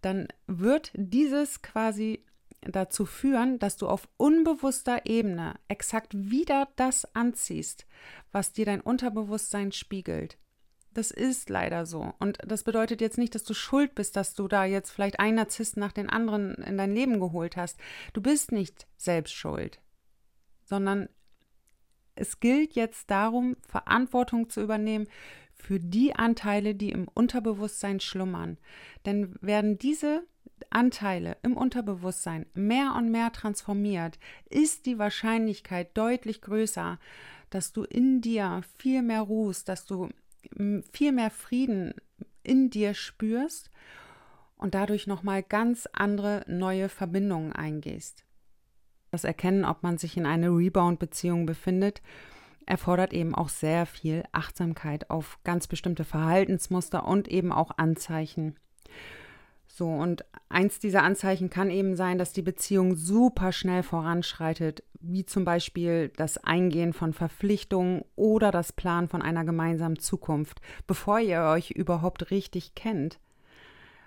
dann 0.00 0.28
wird 0.46 0.90
dieses 0.94 1.62
quasi 1.62 2.24
dazu 2.62 3.04
führen, 3.04 3.58
dass 3.58 3.76
du 3.76 3.88
auf 3.88 4.08
unbewusster 4.16 5.04
Ebene 5.04 5.54
exakt 5.68 6.12
wieder 6.14 6.68
das 6.76 7.14
anziehst, 7.14 7.86
was 8.32 8.52
dir 8.52 8.64
dein 8.64 8.80
Unterbewusstsein 8.80 9.72
spiegelt. 9.72 10.38
Das 10.94 11.10
ist 11.10 11.50
leider 11.50 11.86
so. 11.86 12.14
Und 12.20 12.38
das 12.46 12.62
bedeutet 12.62 13.00
jetzt 13.00 13.18
nicht, 13.18 13.34
dass 13.34 13.44
du 13.44 13.52
schuld 13.52 13.94
bist, 13.94 14.16
dass 14.16 14.34
du 14.34 14.48
da 14.48 14.64
jetzt 14.64 14.90
vielleicht 14.90 15.18
einen 15.18 15.36
Narzissten 15.36 15.80
nach 15.80 15.92
den 15.92 16.08
anderen 16.08 16.54
in 16.54 16.78
dein 16.78 16.94
Leben 16.94 17.20
geholt 17.20 17.56
hast. 17.56 17.78
Du 18.12 18.22
bist 18.22 18.52
nicht 18.52 18.86
selbst 18.96 19.34
schuld, 19.34 19.80
sondern 20.64 21.08
es 22.14 22.38
gilt 22.38 22.74
jetzt 22.74 23.10
darum, 23.10 23.56
Verantwortung 23.66 24.48
zu 24.48 24.62
übernehmen 24.62 25.08
für 25.52 25.80
die 25.80 26.14
Anteile, 26.14 26.76
die 26.76 26.90
im 26.90 27.08
Unterbewusstsein 27.08 27.98
schlummern. 27.98 28.58
Denn 29.04 29.34
werden 29.40 29.78
diese 29.78 30.22
Anteile 30.70 31.36
im 31.42 31.56
Unterbewusstsein 31.56 32.46
mehr 32.54 32.94
und 32.96 33.10
mehr 33.10 33.32
transformiert, 33.32 34.18
ist 34.48 34.86
die 34.86 34.98
Wahrscheinlichkeit 34.98 35.96
deutlich 35.96 36.40
größer, 36.40 36.98
dass 37.50 37.72
du 37.72 37.82
in 37.82 38.20
dir 38.20 38.62
viel 38.78 39.02
mehr 39.02 39.22
ruhst, 39.22 39.68
dass 39.68 39.86
du 39.86 40.10
viel 40.92 41.12
mehr 41.12 41.30
Frieden 41.30 41.94
in 42.42 42.70
dir 42.70 42.94
spürst 42.94 43.70
und 44.56 44.74
dadurch 44.74 45.06
nochmal 45.06 45.42
ganz 45.42 45.88
andere 45.92 46.44
neue 46.46 46.88
Verbindungen 46.88 47.52
eingehst. 47.52 48.24
Das 49.10 49.24
Erkennen, 49.24 49.64
ob 49.64 49.82
man 49.82 49.98
sich 49.98 50.16
in 50.16 50.26
einer 50.26 50.48
Rebound-Beziehung 50.48 51.46
befindet, 51.46 52.02
erfordert 52.66 53.12
eben 53.12 53.34
auch 53.34 53.48
sehr 53.48 53.86
viel 53.86 54.24
Achtsamkeit 54.32 55.10
auf 55.10 55.38
ganz 55.44 55.66
bestimmte 55.66 56.04
Verhaltensmuster 56.04 57.06
und 57.06 57.28
eben 57.28 57.52
auch 57.52 57.72
Anzeichen. 57.76 58.56
So, 59.76 59.88
und 59.88 60.24
eins 60.48 60.78
dieser 60.78 61.02
Anzeichen 61.02 61.50
kann 61.50 61.68
eben 61.68 61.96
sein, 61.96 62.16
dass 62.16 62.32
die 62.32 62.42
Beziehung 62.42 62.94
super 62.94 63.50
schnell 63.50 63.82
voranschreitet, 63.82 64.84
wie 65.00 65.26
zum 65.26 65.44
Beispiel 65.44 66.12
das 66.16 66.38
Eingehen 66.38 66.92
von 66.92 67.12
Verpflichtungen 67.12 68.04
oder 68.14 68.52
das 68.52 68.72
Plan 68.72 69.08
von 69.08 69.20
einer 69.20 69.44
gemeinsamen 69.44 69.98
Zukunft, 69.98 70.60
bevor 70.86 71.18
ihr 71.18 71.42
euch 71.42 71.72
überhaupt 71.72 72.30
richtig 72.30 72.76
kennt. 72.76 73.18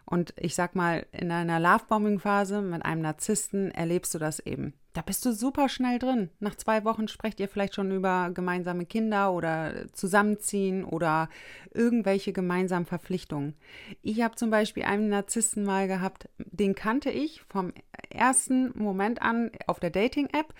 Und 0.09 0.33
ich 0.37 0.55
sag 0.55 0.73
mal, 0.73 1.05
in 1.11 1.31
einer 1.31 1.59
Lovebombing-Phase 1.59 2.61
mit 2.61 2.85
einem 2.85 3.01
Narzissten 3.01 3.71
erlebst 3.71 4.15
du 4.15 4.19
das 4.19 4.39
eben. 4.39 4.73
Da 4.93 5.01
bist 5.01 5.23
du 5.25 5.33
super 5.33 5.67
schnell 5.67 5.99
drin. 5.99 6.29
Nach 6.39 6.55
zwei 6.55 6.85
Wochen 6.85 7.09
sprecht 7.09 7.41
ihr 7.41 7.49
vielleicht 7.49 7.75
schon 7.75 7.91
über 7.91 8.31
gemeinsame 8.33 8.85
Kinder 8.85 9.33
oder 9.33 9.91
Zusammenziehen 9.91 10.85
oder 10.85 11.29
irgendwelche 11.73 12.31
gemeinsamen 12.31 12.85
Verpflichtungen. 12.85 13.53
Ich 14.01 14.21
habe 14.21 14.35
zum 14.35 14.49
Beispiel 14.49 14.83
einen 14.83 15.09
Narzissten 15.09 15.65
mal 15.65 15.87
gehabt, 15.87 16.29
den 16.37 16.73
kannte 16.73 17.11
ich 17.11 17.43
vom 17.43 17.73
ersten 18.09 18.71
Moment 18.75 19.21
an 19.21 19.51
auf 19.67 19.79
der 19.81 19.91
Dating-App 19.91 20.53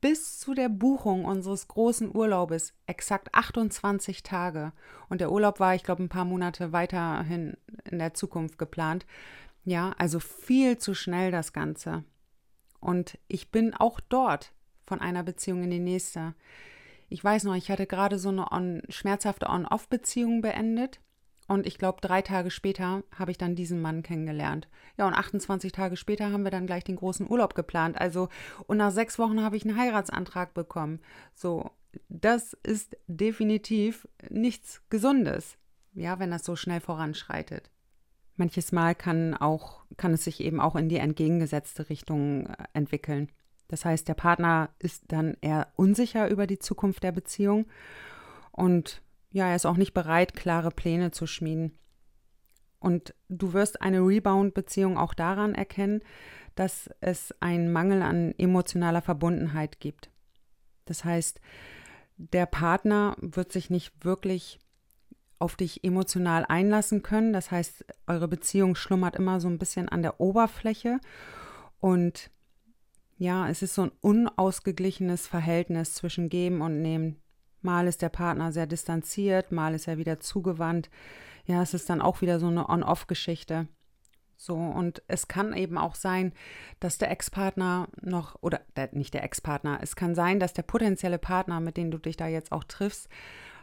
bis 0.00 0.38
zu 0.38 0.54
der 0.54 0.68
Buchung 0.68 1.24
unseres 1.24 1.68
großen 1.68 2.14
Urlaubes 2.14 2.72
exakt 2.86 3.34
28 3.34 4.22
Tage. 4.22 4.72
Und 5.08 5.20
der 5.20 5.30
Urlaub 5.30 5.60
war, 5.60 5.74
ich 5.74 5.82
glaube, 5.82 6.02
ein 6.02 6.08
paar 6.08 6.24
Monate 6.24 6.72
weiterhin 6.72 7.56
in 7.84 7.98
der 7.98 8.14
Zukunft 8.14 8.58
geplant. 8.58 9.06
Ja, 9.64 9.94
also 9.98 10.20
viel 10.20 10.78
zu 10.78 10.94
schnell 10.94 11.30
das 11.30 11.52
Ganze. 11.52 12.04
Und 12.80 13.18
ich 13.28 13.50
bin 13.50 13.74
auch 13.74 14.00
dort 14.00 14.52
von 14.86 15.00
einer 15.00 15.22
Beziehung 15.22 15.64
in 15.64 15.70
die 15.70 15.78
nächste. 15.78 16.34
Ich 17.08 17.22
weiß 17.22 17.44
noch, 17.44 17.54
ich 17.54 17.70
hatte 17.70 17.86
gerade 17.86 18.18
so 18.18 18.30
eine 18.30 18.50
on, 18.50 18.82
schmerzhafte 18.88 19.48
On-Off-Beziehung 19.48 20.40
beendet 20.40 21.00
und 21.50 21.66
ich 21.66 21.78
glaube, 21.78 22.00
drei 22.00 22.22
Tage 22.22 22.48
später 22.48 23.02
habe 23.12 23.32
ich 23.32 23.36
dann 23.36 23.56
diesen 23.56 23.82
Mann 23.82 24.04
kennengelernt. 24.04 24.68
Ja, 24.96 25.08
und 25.08 25.14
28 25.14 25.72
Tage 25.72 25.96
später 25.96 26.30
haben 26.30 26.44
wir 26.44 26.52
dann 26.52 26.68
gleich 26.68 26.84
den 26.84 26.94
großen 26.94 27.28
Urlaub 27.28 27.56
geplant. 27.56 28.00
Also, 28.00 28.28
und 28.68 28.76
nach 28.76 28.92
sechs 28.92 29.18
Wochen 29.18 29.42
habe 29.42 29.56
ich 29.56 29.64
einen 29.64 29.76
Heiratsantrag 29.76 30.54
bekommen. 30.54 31.00
So, 31.34 31.72
das 32.08 32.52
ist 32.62 32.96
definitiv 33.08 34.06
nichts 34.28 34.80
Gesundes, 34.90 35.58
ja, 35.92 36.20
wenn 36.20 36.30
das 36.30 36.44
so 36.44 36.54
schnell 36.54 36.80
voranschreitet. 36.80 37.68
Manches 38.36 38.70
Mal 38.70 38.94
kann 38.94 39.34
auch, 39.34 39.82
kann 39.96 40.12
es 40.12 40.22
sich 40.22 40.38
eben 40.42 40.60
auch 40.60 40.76
in 40.76 40.88
die 40.88 40.98
entgegengesetzte 40.98 41.88
Richtung 41.90 42.46
äh, 42.46 42.64
entwickeln. 42.74 43.28
Das 43.66 43.84
heißt, 43.84 44.06
der 44.06 44.14
Partner 44.14 44.70
ist 44.78 45.02
dann 45.08 45.36
eher 45.40 45.66
unsicher 45.74 46.28
über 46.28 46.46
die 46.46 46.60
Zukunft 46.60 47.02
der 47.02 47.10
Beziehung 47.10 47.66
und 48.52 49.02
ja, 49.30 49.48
er 49.48 49.56
ist 49.56 49.66
auch 49.66 49.76
nicht 49.76 49.94
bereit, 49.94 50.34
klare 50.34 50.70
Pläne 50.70 51.10
zu 51.10 51.26
schmieden. 51.26 51.78
Und 52.78 53.14
du 53.28 53.52
wirst 53.52 53.82
eine 53.82 54.00
Rebound-Beziehung 54.00 54.96
auch 54.96 55.14
daran 55.14 55.54
erkennen, 55.54 56.02
dass 56.54 56.90
es 57.00 57.34
einen 57.40 57.72
Mangel 57.72 58.02
an 58.02 58.34
emotionaler 58.38 59.02
Verbundenheit 59.02 59.80
gibt. 59.80 60.10
Das 60.86 61.04
heißt, 61.04 61.40
der 62.16 62.46
Partner 62.46 63.16
wird 63.20 63.52
sich 63.52 63.70
nicht 63.70 64.04
wirklich 64.04 64.58
auf 65.38 65.56
dich 65.56 65.84
emotional 65.84 66.44
einlassen 66.46 67.02
können. 67.02 67.32
Das 67.32 67.50
heißt, 67.50 67.84
eure 68.06 68.28
Beziehung 68.28 68.74
schlummert 68.74 69.16
immer 69.16 69.40
so 69.40 69.48
ein 69.48 69.58
bisschen 69.58 69.88
an 69.88 70.02
der 70.02 70.20
Oberfläche. 70.20 71.00
Und 71.80 72.30
ja, 73.16 73.48
es 73.48 73.62
ist 73.62 73.74
so 73.74 73.82
ein 73.82 73.92
unausgeglichenes 74.00 75.26
Verhältnis 75.26 75.94
zwischen 75.94 76.28
Geben 76.28 76.60
und 76.60 76.82
Nehmen. 76.82 77.16
Mal 77.62 77.86
ist 77.86 78.02
der 78.02 78.08
Partner 78.08 78.52
sehr 78.52 78.66
distanziert, 78.66 79.52
mal 79.52 79.74
ist 79.74 79.88
er 79.88 79.98
wieder 79.98 80.20
zugewandt. 80.20 80.90
Ja, 81.44 81.62
es 81.62 81.74
ist 81.74 81.90
dann 81.90 82.00
auch 82.00 82.20
wieder 82.20 82.38
so 82.38 82.46
eine 82.46 82.68
On-Off-Geschichte. 82.68 83.68
So, 84.36 84.54
und 84.54 85.02
es 85.06 85.28
kann 85.28 85.52
eben 85.52 85.76
auch 85.76 85.94
sein, 85.94 86.32
dass 86.80 86.96
der 86.96 87.10
Ex-Partner 87.10 87.88
noch, 88.00 88.36
oder 88.40 88.62
der, 88.74 88.88
nicht 88.92 89.12
der 89.12 89.22
Ex-Partner, 89.22 89.80
es 89.82 89.96
kann 89.96 90.14
sein, 90.14 90.40
dass 90.40 90.54
der 90.54 90.62
potenzielle 90.62 91.18
Partner, 91.18 91.60
mit 91.60 91.76
dem 91.76 91.90
du 91.90 91.98
dich 91.98 92.16
da 92.16 92.26
jetzt 92.26 92.50
auch 92.50 92.64
triffst, 92.64 93.10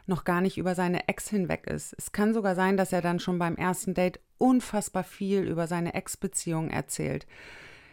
noch 0.06 0.24
gar 0.24 0.40
nicht 0.40 0.58
über 0.58 0.76
seine 0.76 1.08
Ex 1.08 1.30
hinweg 1.30 1.66
ist. 1.66 1.96
Es 1.98 2.12
kann 2.12 2.34
sogar 2.34 2.54
sein, 2.54 2.78
dass 2.78 2.94
er 2.94 3.02
dann 3.02 3.20
schon 3.20 3.40
beim 3.40 3.56
ersten 3.56 3.96
Date 3.96 4.20
unfassbar 4.38 5.04
viel 5.04 5.42
über 5.42 5.66
seine 5.66 5.96
Ex-Beziehung 5.96 6.70
erzählt. 6.70 7.26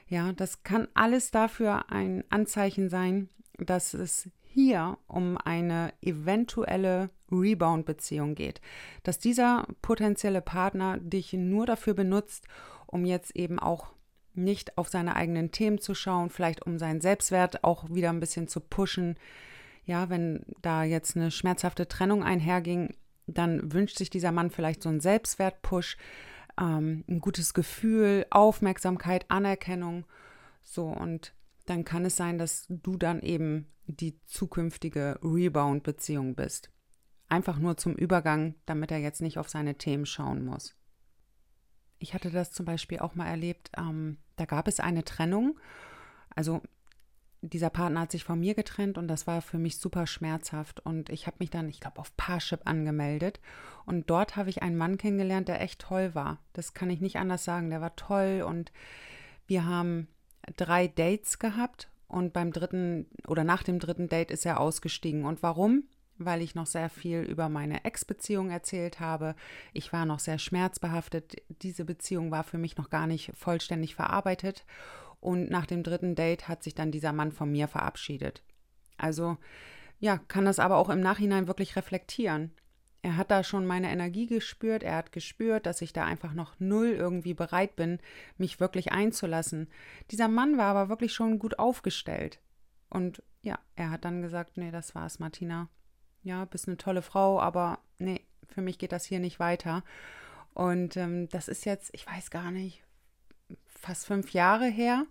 Ja, 0.07 0.33
das 0.33 0.63
kann 0.63 0.89
alles 0.93 1.31
dafür 1.31 1.91
ein 1.91 2.23
Anzeichen 2.29 2.91
sein, 2.91 3.31
dass 3.59 3.95
es 3.95 4.29
hier 4.55 4.99
um 5.09 5.37
eine 5.37 5.93
eventuelle 6.01 7.11
Rebound-Beziehung 7.31 8.37
geht. 8.37 8.61
Dass 9.03 9.19
dieser 9.19 9.67
potenzielle 9.83 10.41
Partner 10.41 10.99
dich 10.99 11.33
nur 11.33 11.67
dafür 11.67 11.95
benutzt, 11.95 12.47
um 12.87 13.05
jetzt 13.05 13.35
eben 13.35 13.59
auch 13.59 13.93
nicht 14.35 14.79
auf 14.79 14.89
seine 14.89 15.17
eigenen 15.17 15.51
Themen 15.51 15.81
zu 15.81 15.95
schauen, 15.95 16.31
vielleicht 16.31 16.65
um 16.67 16.79
seinen 16.79 17.01
Selbstwert 17.01 17.65
auch 17.65 17.91
wieder 17.91 18.11
ein 18.11 18.21
bisschen 18.21 18.47
zu 18.47 18.61
pushen. 18.61 19.17
Ja, 19.87 20.09
wenn 20.09 20.45
da 20.63 20.85
jetzt 20.85 21.17
eine 21.17 21.31
schmerzhafte 21.33 21.89
Trennung 21.89 22.23
einherging, 22.23 22.95
dann 23.27 23.73
wünscht 23.73 23.99
sich 23.99 24.11
dieser 24.11 24.33
Mann 24.33 24.51
vielleicht 24.51 24.83
so 24.83 24.89
einen 24.89 25.01
Selbstwert-Push, 25.01 25.97
ähm, 26.61 27.05
ein 27.09 27.21
gutes 27.21 27.55
Gefühl, 27.55 28.27
Aufmerksamkeit, 28.31 29.27
Anerkennung. 29.29 30.05
So, 30.63 30.87
und 30.87 31.34
dann 31.67 31.85
kann 31.85 32.05
es 32.05 32.17
sein, 32.17 32.39
dass 32.39 32.67
du 32.69 32.97
dann 32.97 33.21
eben 33.21 33.73
die 33.87 34.21
zukünftige 34.25 35.19
Rebound-Beziehung 35.23 36.35
bist. 36.35 36.71
Einfach 37.29 37.59
nur 37.59 37.77
zum 37.77 37.95
Übergang, 37.95 38.55
damit 38.67 38.91
er 38.91 38.99
jetzt 38.99 39.23
nicht 39.23 39.39
auf 39.39 39.49
seine 39.49 39.77
Themen 39.77 40.07
schauen 40.07 40.45
muss. 40.45 40.77
Ich 41.99 42.15
hatte 42.15 42.31
das 42.31 42.53
zum 42.53 42.67
Beispiel 42.67 42.99
auch 42.99 43.15
mal 43.15 43.27
erlebt, 43.27 43.71
ähm, 43.77 44.19
da 44.37 44.45
gab 44.45 44.69
es 44.69 44.81
eine 44.81 45.05
Trennung. 45.05 45.59
Also 46.35 46.61
dieser 47.41 47.71
Partner 47.71 48.01
hat 48.01 48.13
sich 48.13 48.25
von 48.25 48.41
mir 48.41 48.55
getrennt 48.55 48.99
und 48.99 49.09
das 49.09 49.27
war 49.27 49.43
für 49.43 49.59
mich 49.59 49.79
super 49.79 50.07
schmerzhaft. 50.07 50.81
Und 50.81 51.11
ich 51.11 51.27
habe 51.27 51.37
mich 51.41 51.51
dann, 51.51 51.69
ich 51.69 51.81
glaube, 51.81 51.99
auf 51.99 52.17
Parship 52.17 52.61
angemeldet. 52.65 53.41
Und 53.87 54.09
dort 54.11 54.37
habe 54.37 54.51
ich 54.51 54.63
einen 54.63 54.77
Mann 54.77 54.99
kennengelernt, 54.99 55.49
der 55.49 55.61
echt 55.61 55.81
toll 55.81 56.15
war. 56.15 56.39
Das 56.53 56.75
kann 56.75 56.91
ich 56.91 57.01
nicht 57.01 57.17
anders 57.17 57.45
sagen. 57.45 57.71
Der 57.71 57.81
war 57.81 57.97
toll 57.97 58.45
und 58.47 58.73
wir 59.47 59.67
haben 59.67 60.09
drei 60.57 60.89
Dates 60.89 61.39
gehabt 61.39 61.91
und 62.09 62.33
beim 62.33 62.53
dritten 62.53 63.07
oder 63.27 63.45
nach 63.45 63.63
dem 63.63 63.79
dritten 63.79 64.09
Date 64.09 64.31
ist 64.31 64.47
er 64.47 64.61
ausgestiegen. 64.61 65.25
Und 65.25 65.43
warum? 65.43 65.85
weil 66.19 66.43
ich 66.43 66.55
noch 66.55 66.67
sehr 66.67 66.89
viel 66.89 67.21
über 67.21 67.49
meine 67.49 67.85
Ex-Beziehung 67.85 68.51
erzählt 68.51 69.01
habe. 69.01 69.35
Ich 69.73 69.93
war 69.93 70.07
noch 70.07 70.21
sehr 70.21 70.39
schmerzbehaftet. 70.39 71.37
Diese 71.63 71.85
Beziehung 71.85 72.31
war 72.31 72.45
für 72.45 72.59
mich 72.59 72.77
noch 72.77 72.91
gar 72.91 73.07
nicht 73.07 73.33
vollständig 73.35 73.95
verarbeitet. 73.95 74.65
Und 75.21 75.51
nach 75.51 75.67
dem 75.67 75.83
dritten 75.83 76.15
Date 76.15 76.49
hat 76.49 76.63
sich 76.63 76.75
dann 76.75 76.93
dieser 76.93 77.13
Mann 77.13 77.33
von 77.33 77.51
mir 77.51 77.67
verabschiedet. 77.67 78.43
Also 78.97 79.39
ja, 79.99 80.19
kann 80.29 80.45
das 80.45 80.59
aber 80.59 80.77
auch 80.77 80.91
im 80.91 81.01
Nachhinein 81.01 81.49
wirklich 81.49 81.77
reflektieren. 81.77 82.53
Er 83.05 83.19
hat 83.19 83.31
da 83.31 83.45
schon 83.45 83.67
meine 83.67 83.91
Energie 83.91 84.25
gespürt, 84.25 84.83
er 84.83 84.97
hat 84.97 85.13
gespürt, 85.13 85.67
dass 85.67 85.83
ich 85.83 85.93
da 85.93 86.07
einfach 86.07 86.33
noch 86.33 86.59
null 86.59 86.87
irgendwie 86.89 87.35
bereit 87.35 87.77
bin, 87.77 87.99
mich 88.39 88.61
wirklich 88.61 88.93
einzulassen. 88.93 89.69
Dieser 90.11 90.27
Mann 90.27 90.57
war 90.57 90.75
aber 90.75 90.89
wirklich 90.89 91.13
schon 91.13 91.39
gut 91.39 91.59
aufgestellt. 91.59 92.41
Und 92.89 93.23
ja, 93.43 93.59
er 93.77 93.91
hat 93.91 94.07
dann 94.07 94.23
gesagt, 94.23 94.57
nee, 94.57 94.71
das 94.71 94.95
war's, 94.95 95.19
Martina. 95.19 95.69
Ja, 96.23 96.47
bist 96.47 96.67
eine 96.67 96.79
tolle 96.79 97.03
Frau, 97.03 97.39
aber 97.39 97.79
nee, 97.99 98.23
für 98.49 98.63
mich 98.63 98.79
geht 98.79 98.93
das 98.93 99.05
hier 99.05 99.21
nicht 99.21 99.39
weiter. 99.39 99.85
Und 100.55 100.97
ähm, 100.97 101.29
das 101.29 101.49
ist 101.49 101.67
jetzt, 101.67 101.91
ich 101.93 102.07
weiß 102.07 102.31
gar 102.31 102.51
nicht, 102.51 102.85
fast 103.67 104.07
fünf 104.07 104.33
Jahre 104.33 104.65
her. 104.65 105.05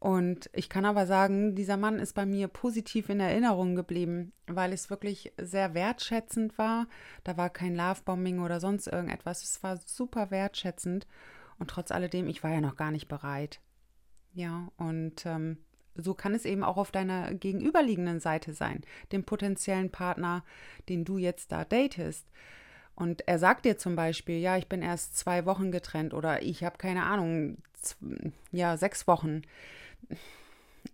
Und 0.00 0.48
ich 0.52 0.68
kann 0.68 0.84
aber 0.84 1.06
sagen, 1.06 1.56
dieser 1.56 1.76
Mann 1.76 1.98
ist 1.98 2.14
bei 2.14 2.24
mir 2.24 2.46
positiv 2.46 3.08
in 3.08 3.18
Erinnerung 3.18 3.74
geblieben, 3.74 4.32
weil 4.46 4.72
es 4.72 4.90
wirklich 4.90 5.32
sehr 5.38 5.74
wertschätzend 5.74 6.56
war. 6.56 6.86
Da 7.24 7.36
war 7.36 7.50
kein 7.50 7.74
Lovebombing 7.74 8.38
oder 8.40 8.60
sonst 8.60 8.86
irgendetwas. 8.86 9.42
Es 9.42 9.62
war 9.64 9.76
super 9.76 10.30
wertschätzend. 10.30 11.06
Und 11.58 11.68
trotz 11.70 11.90
alledem, 11.90 12.28
ich 12.28 12.44
war 12.44 12.52
ja 12.52 12.60
noch 12.60 12.76
gar 12.76 12.92
nicht 12.92 13.08
bereit. 13.08 13.60
Ja, 14.34 14.70
und 14.76 15.26
ähm, 15.26 15.58
so 15.96 16.14
kann 16.14 16.32
es 16.32 16.44
eben 16.44 16.62
auch 16.62 16.76
auf 16.76 16.92
deiner 16.92 17.34
gegenüberliegenden 17.34 18.20
Seite 18.20 18.54
sein, 18.54 18.82
dem 19.10 19.24
potenziellen 19.24 19.90
Partner, 19.90 20.44
den 20.88 21.04
du 21.04 21.18
jetzt 21.18 21.50
da 21.50 21.64
datest. 21.64 22.24
Und 22.94 23.26
er 23.26 23.40
sagt 23.40 23.64
dir 23.64 23.78
zum 23.78 23.96
Beispiel, 23.96 24.38
ja, 24.38 24.56
ich 24.56 24.68
bin 24.68 24.82
erst 24.82 25.16
zwei 25.16 25.44
Wochen 25.44 25.72
getrennt 25.72 26.14
oder 26.14 26.42
ich 26.42 26.62
habe 26.62 26.78
keine 26.78 27.04
Ahnung, 27.04 27.58
ja, 28.52 28.76
sechs 28.76 29.06
Wochen 29.08 29.42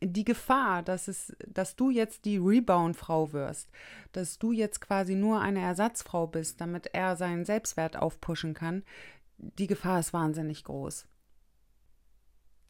die 0.01 0.25
Gefahr, 0.25 0.83
dass 0.83 1.09
es, 1.09 1.35
dass 1.47 1.77
du 1.77 1.91
jetzt 1.91 2.25
die 2.25 2.39
Rebound-Frau 2.39 3.33
wirst, 3.33 3.71
dass 4.13 4.39
du 4.39 4.53
jetzt 4.53 4.81
quasi 4.81 5.15
nur 5.15 5.41
eine 5.41 5.61
Ersatzfrau 5.61 6.27
bist, 6.27 6.61
damit 6.61 6.89
er 6.93 7.17
seinen 7.17 7.45
Selbstwert 7.45 7.97
aufpushen 7.97 8.55
kann, 8.55 8.83
die 9.39 9.67
Gefahr 9.67 10.01
ist 10.01 10.13
wahnsinnig 10.13 10.65
groß. 10.65 11.07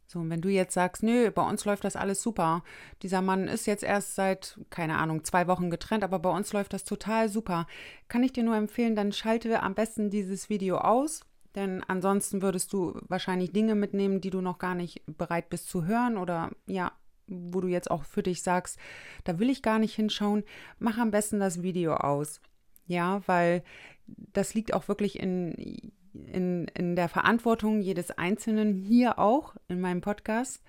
So, 0.06 0.18
und 0.20 0.30
wenn 0.30 0.42
du 0.42 0.48
jetzt 0.48 0.74
sagst, 0.74 1.02
nö, 1.02 1.30
bei 1.30 1.42
uns 1.42 1.64
läuft 1.64 1.84
das 1.84 1.96
alles 1.96 2.22
super, 2.22 2.62
dieser 3.02 3.22
Mann 3.22 3.48
ist 3.48 3.66
jetzt 3.66 3.82
erst 3.82 4.14
seit, 4.14 4.60
keine 4.70 4.98
Ahnung, 4.98 5.24
zwei 5.24 5.48
Wochen 5.48 5.70
getrennt, 5.70 6.04
aber 6.04 6.18
bei 6.18 6.30
uns 6.30 6.52
läuft 6.52 6.72
das 6.72 6.84
total 6.84 7.28
super, 7.28 7.66
kann 8.08 8.22
ich 8.22 8.32
dir 8.32 8.44
nur 8.44 8.56
empfehlen, 8.56 8.96
dann 8.96 9.12
schalte 9.12 9.62
am 9.62 9.74
besten 9.74 10.10
dieses 10.10 10.50
Video 10.50 10.78
aus 10.78 11.24
denn 11.54 11.82
ansonsten 11.84 12.42
würdest 12.42 12.73
du 12.73 12.99
wahrscheinlich 13.08 13.52
Dinge 13.52 13.75
mitnehmen, 13.75 14.20
die 14.20 14.30
du 14.30 14.40
noch 14.40 14.58
gar 14.58 14.75
nicht 14.75 15.02
bereit 15.06 15.50
bist 15.50 15.68
zu 15.68 15.84
hören 15.84 16.16
oder 16.16 16.50
ja, 16.66 16.92
wo 17.26 17.61
du 17.61 17.68
jetzt 17.68 17.90
auch 17.90 18.04
für 18.04 18.23
dich 18.23 18.42
sagst, 18.42 18.78
da 19.25 19.38
will 19.38 19.50
ich 19.50 19.62
gar 19.62 19.78
nicht 19.78 19.94
hinschauen. 19.94 20.44
Mach 20.78 20.99
am 20.99 21.11
besten 21.11 21.40
das 21.40 21.62
Video 21.62 21.94
aus. 21.94 22.40
Ja, 22.87 23.23
weil 23.26 23.62
das 24.06 24.54
liegt 24.54 24.75
auch 24.75 24.88
wirklich 24.88 25.18
in, 25.18 25.92
in, 26.12 26.68
in 26.68 26.96
der 26.96 27.08
Verantwortung 27.08 27.80
jedes 27.80 28.11
Einzelnen, 28.11 28.75
hier 28.75 29.18
auch 29.18 29.54
in 29.68 29.80
meinem 29.80 30.02
Podcast, 30.02 30.62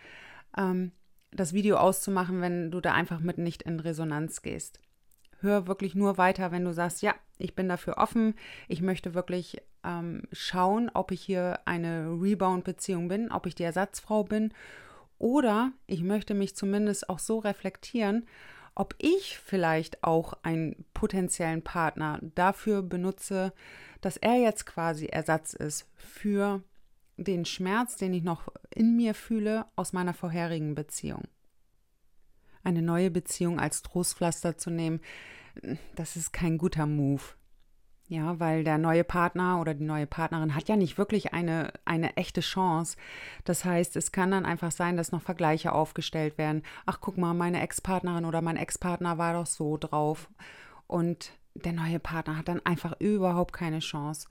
ähm, 0.58 0.92
das 1.32 1.52
Video 1.54 1.78
auszumachen, 1.78 2.40
wenn 2.40 2.72
du 2.72 2.80
da 2.80 2.94
einfach 2.94 3.20
mit 3.20 3.38
nicht 3.38 3.64
in 3.64 3.82
Resonanz 3.82 4.42
gehst. 4.42 4.80
Hör 5.42 5.68
wirklich 5.68 5.96
nur 5.96 6.18
weiter, 6.18 6.52
wenn 6.52 6.64
du 6.64 6.74
sagst, 6.74 7.02
ja, 7.02 7.14
ich 7.38 7.56
bin 7.56 7.68
dafür 7.70 7.98
offen, 7.98 8.36
ich 8.68 8.82
möchte 8.82 9.14
wirklich 9.14 9.62
ähm, 9.84 10.24
schauen, 10.32 10.90
ob 10.94 11.12
ich 11.12 11.22
hier 11.22 11.60
eine 11.66 12.08
Rebound-Beziehung 12.22 13.08
bin, 13.08 13.32
ob 13.32 13.46
ich 13.46 13.56
die 13.56 13.64
Ersatzfrau 13.64 14.24
bin 14.24 14.54
oder 15.18 15.72
ich 15.88 16.02
möchte 16.02 16.34
mich 16.34 16.56
zumindest 16.56 17.10
auch 17.10 17.20
so 17.20 17.40
reflektieren, 17.40 18.28
ob 18.76 18.96
ich 18.98 19.40
vielleicht 19.40 20.04
auch 20.04 20.34
einen 20.44 20.86
potenziellen 20.94 21.62
Partner 21.62 22.20
dafür 22.22 22.82
benutze, 22.82 23.54
dass 24.02 24.18
er 24.18 24.36
jetzt 24.36 24.66
quasi 24.66 25.06
Ersatz 25.06 25.54
ist 25.54 25.88
für 25.96 26.62
den 27.18 27.46
Schmerz, 27.46 27.96
den 27.96 28.14
ich 28.14 28.24
noch 28.24 28.50
in 28.70 28.98
mir 28.98 29.14
fühle 29.14 29.66
aus 29.78 29.94
meiner 29.94 30.14
vorherigen 30.14 30.76
Beziehung. 30.76 31.24
Eine 32.64 32.82
neue 32.82 33.12
Beziehung 33.12 33.60
als 33.60 33.82
Trostpflaster 33.84 34.58
zu 34.58 34.70
nehmen, 34.70 35.00
das 35.96 36.16
ist 36.16 36.34
kein 36.34 36.58
guter 36.58 36.86
Move. 36.86 37.22
Ja, 38.08 38.40
weil 38.40 38.64
der 38.64 38.78
neue 38.78 39.04
Partner 39.04 39.60
oder 39.60 39.74
die 39.74 39.84
neue 39.84 40.06
Partnerin 40.06 40.54
hat 40.54 40.68
ja 40.68 40.76
nicht 40.76 41.00
wirklich 41.00 41.34
eine, 41.34 41.74
eine 41.86 42.16
echte 42.18 42.42
Chance. 42.42 42.98
Das 43.46 43.66
heißt, 43.66 43.96
es 43.96 44.12
kann 44.12 44.30
dann 44.30 44.46
einfach 44.46 44.72
sein, 44.72 44.96
dass 44.96 45.12
noch 45.12 45.24
Vergleiche 45.24 45.72
aufgestellt 45.72 46.38
werden. 46.38 46.62
Ach, 46.86 47.00
guck 47.02 47.18
mal, 47.18 47.34
meine 47.34 47.62
Ex-Partnerin 47.62 48.26
oder 48.26 48.42
mein 48.44 48.58
Ex-Partner 48.58 49.18
war 49.18 49.34
doch 49.34 49.48
so 49.48 49.78
drauf. 49.78 50.30
Und 50.86 51.32
der 51.56 51.74
neue 51.74 52.00
Partner 52.00 52.38
hat 52.38 52.48
dann 52.48 52.64
einfach 52.64 52.94
überhaupt 53.00 53.54
keine 53.54 53.80
Chance. 53.80 54.28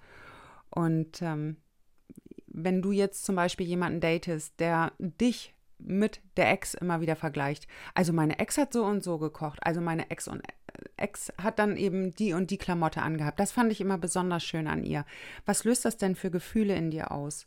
Und 0.71 1.21
ähm, 1.21 1.57
wenn 2.47 2.81
du 2.81 2.93
jetzt 2.93 3.25
zum 3.25 3.35
Beispiel 3.35 3.67
jemanden 3.67 4.01
datest, 4.01 4.61
der 4.61 4.93
dich 4.99 5.54
mit 5.79 6.21
der 6.37 6.51
Ex 6.51 6.75
immer 6.75 7.01
wieder 7.01 7.17
vergleicht. 7.17 7.67
Also 7.95 8.13
meine 8.13 8.39
Ex 8.39 8.59
hat 8.59 8.73
so 8.73 8.85
und 8.85 9.03
so 9.03 9.19
gekocht, 9.19 9.59
also 9.63 9.81
meine 9.81 10.11
Ex 10.11 10.29
und 10.29 10.43
Ex 10.97 11.33
hat 11.41 11.59
dann 11.59 11.77
eben 11.77 12.15
die 12.15 12.33
und 12.33 12.51
die 12.51 12.59
Klamotte 12.59 13.03
angehabt. 13.03 13.39
Das 13.41 13.53
fand 13.53 13.71
ich 13.73 13.81
immer 13.81 13.99
besonders 13.99 14.45
schön 14.45 14.67
an 14.67 14.85
ihr. 14.85 15.05
Was 15.47 15.65
löst 15.65 15.85
das 15.85 15.97
denn 15.97 16.17
für 16.17 16.31
Gefühle 16.31 16.75
in 16.75 16.91
dir 16.91 17.13
aus? 17.13 17.47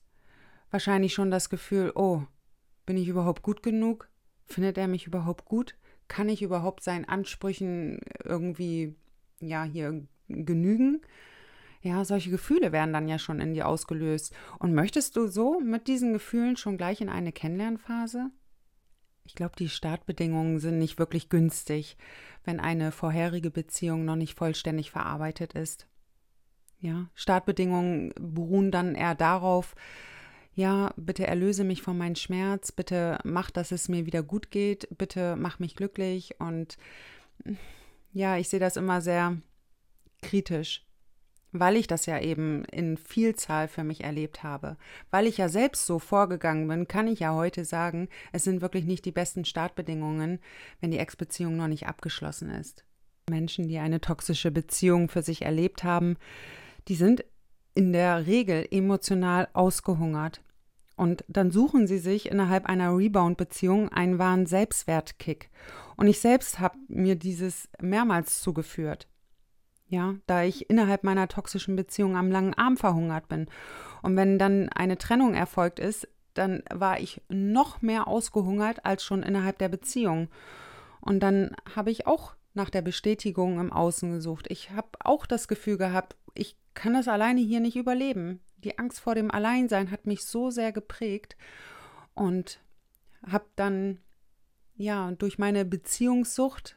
Wahrscheinlich 0.71 1.13
schon 1.13 1.31
das 1.31 1.49
Gefühl, 1.49 1.91
oh, 1.95 2.23
bin 2.85 2.97
ich 2.97 3.07
überhaupt 3.07 3.41
gut 3.41 3.63
genug? 3.63 4.09
Findet 4.45 4.77
er 4.77 4.87
mich 4.87 5.07
überhaupt 5.07 5.45
gut? 5.45 5.75
Kann 6.07 6.29
ich 6.29 6.41
überhaupt 6.41 6.83
seinen 6.83 7.05
Ansprüchen 7.05 7.99
irgendwie, 8.23 8.95
ja, 9.39 9.63
hier 9.63 10.05
genügen? 10.27 11.01
Ja, 11.87 12.03
solche 12.03 12.29
Gefühle 12.29 12.73
werden 12.73 12.91
dann 12.91 13.07
ja 13.07 13.17
schon 13.17 13.39
in 13.39 13.53
dir 13.53 13.65
ausgelöst. 13.65 14.35
Und 14.59 14.73
möchtest 14.73 15.15
du 15.15 15.27
so 15.27 15.61
mit 15.61 15.87
diesen 15.87 16.11
Gefühlen 16.11 16.57
schon 16.57 16.77
gleich 16.77 16.99
in 16.99 17.07
eine 17.07 17.31
Kennenlernphase? 17.31 18.29
Ich 19.23 19.35
glaube, 19.35 19.55
die 19.57 19.69
Startbedingungen 19.69 20.59
sind 20.59 20.79
nicht 20.79 20.99
wirklich 20.99 21.29
günstig, 21.29 21.95
wenn 22.43 22.59
eine 22.59 22.91
vorherige 22.91 23.51
Beziehung 23.51 24.03
noch 24.03 24.17
nicht 24.17 24.37
vollständig 24.37 24.91
verarbeitet 24.91 25.53
ist. 25.53 25.87
Ja, 26.81 27.09
Startbedingungen 27.15 28.13
beruhen 28.19 28.69
dann 28.69 28.93
eher 28.93 29.15
darauf, 29.15 29.73
ja, 30.55 30.93
bitte 30.97 31.25
erlöse 31.25 31.63
mich 31.63 31.81
von 31.81 31.97
meinem 31.97 32.15
Schmerz, 32.15 32.73
bitte 32.73 33.17
mach, 33.23 33.49
dass 33.49 33.71
es 33.71 33.87
mir 33.87 34.05
wieder 34.05 34.23
gut 34.23 34.51
geht, 34.51 34.89
bitte 34.97 35.37
mach 35.37 35.59
mich 35.59 35.77
glücklich 35.77 36.35
und 36.39 36.77
ja, 38.11 38.35
ich 38.35 38.49
sehe 38.49 38.59
das 38.59 38.75
immer 38.75 38.99
sehr 38.99 39.37
kritisch 40.21 40.86
weil 41.59 41.75
ich 41.75 41.87
das 41.87 42.05
ja 42.05 42.19
eben 42.19 42.65
in 42.65 42.97
Vielzahl 42.97 43.67
für 43.67 43.83
mich 43.83 44.03
erlebt 44.03 44.43
habe. 44.43 44.77
Weil 45.11 45.27
ich 45.27 45.37
ja 45.37 45.49
selbst 45.49 45.85
so 45.85 45.99
vorgegangen 45.99 46.67
bin, 46.67 46.87
kann 46.87 47.07
ich 47.07 47.19
ja 47.19 47.33
heute 47.33 47.65
sagen, 47.65 48.09
es 48.31 48.43
sind 48.43 48.61
wirklich 48.61 48.85
nicht 48.85 49.05
die 49.05 49.11
besten 49.11 49.45
Startbedingungen, 49.45 50.39
wenn 50.81 50.91
die 50.91 50.99
Ex-Beziehung 50.99 51.55
noch 51.55 51.67
nicht 51.67 51.87
abgeschlossen 51.87 52.49
ist. 52.49 52.83
Menschen, 53.29 53.67
die 53.67 53.79
eine 53.79 54.01
toxische 54.01 54.51
Beziehung 54.51 55.09
für 55.09 55.21
sich 55.21 55.41
erlebt 55.41 55.83
haben, 55.83 56.15
die 56.87 56.95
sind 56.95 57.25
in 57.75 57.93
der 57.93 58.25
Regel 58.25 58.67
emotional 58.71 59.47
ausgehungert. 59.53 60.41
Und 60.95 61.23
dann 61.27 61.51
suchen 61.51 61.85
sie 61.85 61.99
sich 61.99 62.31
innerhalb 62.31 62.65
einer 62.65 62.97
Rebound-Beziehung 62.97 63.89
einen 63.89 64.17
wahren 64.17 64.47
Selbstwertkick. 64.47 65.51
Und 65.95 66.07
ich 66.07 66.19
selbst 66.19 66.59
habe 66.59 66.77
mir 66.87 67.15
dieses 67.15 67.69
mehrmals 67.79 68.41
zugeführt 68.41 69.07
ja, 69.89 70.15
da 70.27 70.43
ich 70.43 70.69
innerhalb 70.69 71.03
meiner 71.03 71.27
toxischen 71.27 71.75
Beziehung 71.75 72.17
am 72.17 72.31
langen 72.31 72.53
Arm 72.53 72.77
verhungert 72.77 73.27
bin. 73.27 73.47
Und 74.01 74.15
wenn 74.15 74.37
dann 74.37 74.69
eine 74.69 74.97
Trennung 74.97 75.33
erfolgt 75.33 75.79
ist, 75.79 76.07
dann 76.33 76.63
war 76.71 76.99
ich 76.99 77.21
noch 77.29 77.81
mehr 77.81 78.07
ausgehungert 78.07 78.85
als 78.85 79.03
schon 79.03 79.23
innerhalb 79.23 79.57
der 79.57 79.69
Beziehung. 79.69 80.29
Und 81.01 81.21
dann 81.21 81.55
habe 81.75 81.89
ich 81.89 82.05
auch 82.05 82.35
nach 82.53 82.69
der 82.69 82.81
Bestätigung 82.81 83.59
im 83.59 83.71
Außen 83.71 84.11
gesucht. 84.11 84.47
Ich 84.49 84.71
habe 84.71 84.89
auch 84.99 85.25
das 85.25 85.47
Gefühl 85.47 85.77
gehabt, 85.77 86.15
ich 86.33 86.57
kann 86.73 86.93
das 86.93 87.07
alleine 87.07 87.41
hier 87.41 87.59
nicht 87.59 87.75
überleben. 87.75 88.41
Die 88.57 88.77
Angst 88.77 88.99
vor 88.99 89.15
dem 89.15 89.31
Alleinsein 89.31 89.91
hat 89.91 90.05
mich 90.05 90.25
so 90.25 90.49
sehr 90.49 90.71
geprägt 90.71 91.37
und 92.13 92.59
habe 93.25 93.45
dann 93.55 93.99
ja 94.75 95.11
durch 95.11 95.37
meine 95.37 95.65
Beziehungssucht 95.65 96.76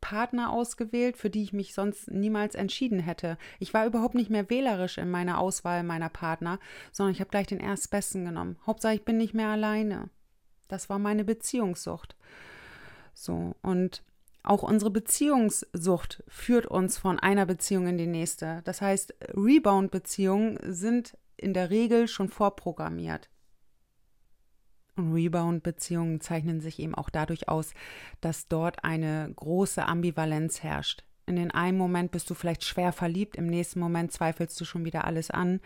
Partner 0.00 0.50
ausgewählt, 0.50 1.16
für 1.16 1.30
die 1.30 1.42
ich 1.42 1.52
mich 1.52 1.74
sonst 1.74 2.10
niemals 2.10 2.54
entschieden 2.54 3.00
hätte. 3.00 3.36
Ich 3.58 3.74
war 3.74 3.86
überhaupt 3.86 4.14
nicht 4.14 4.30
mehr 4.30 4.48
wählerisch 4.50 4.98
in 4.98 5.10
meiner 5.10 5.38
Auswahl 5.38 5.82
meiner 5.82 6.08
Partner, 6.08 6.58
sondern 6.92 7.12
ich 7.12 7.20
habe 7.20 7.30
gleich 7.30 7.46
den 7.46 7.60
Erstbesten 7.60 8.24
genommen. 8.24 8.56
Hauptsache, 8.66 8.94
ich 8.94 9.04
bin 9.04 9.16
nicht 9.16 9.34
mehr 9.34 9.48
alleine. 9.48 10.08
Das 10.68 10.88
war 10.88 10.98
meine 10.98 11.24
Beziehungssucht. 11.24 12.16
So, 13.12 13.54
und 13.62 14.02
Auch 14.42 14.62
unsere 14.62 14.90
Beziehungssucht 14.90 16.22
führt 16.28 16.66
uns 16.66 16.96
von 16.96 17.18
einer 17.18 17.44
Beziehung 17.44 17.88
in 17.88 17.98
die 17.98 18.06
nächste. 18.06 18.62
Das 18.64 18.80
heißt, 18.80 19.14
Rebound-Beziehungen 19.34 20.58
sind 20.62 21.16
in 21.36 21.52
der 21.52 21.70
Regel 21.70 22.08
schon 22.08 22.28
vorprogrammiert. 22.28 23.28
Und 25.00 25.14
Rebound-Beziehungen 25.14 26.20
zeichnen 26.20 26.60
sich 26.60 26.78
eben 26.78 26.94
auch 26.94 27.08
dadurch 27.08 27.48
aus, 27.48 27.72
dass 28.20 28.48
dort 28.48 28.84
eine 28.84 29.32
große 29.34 29.84
Ambivalenz 29.84 30.62
herrscht. 30.62 31.04
In 31.26 31.36
den 31.36 31.50
einen 31.50 31.78
Moment 31.78 32.10
bist 32.10 32.28
du 32.28 32.34
vielleicht 32.34 32.64
schwer 32.64 32.92
verliebt, 32.92 33.36
im 33.36 33.46
nächsten 33.46 33.80
Moment 33.80 34.12
zweifelst 34.12 34.60
du 34.60 34.64
schon 34.64 34.84
wieder 34.84 35.04
alles 35.04 35.30
an, 35.30 35.60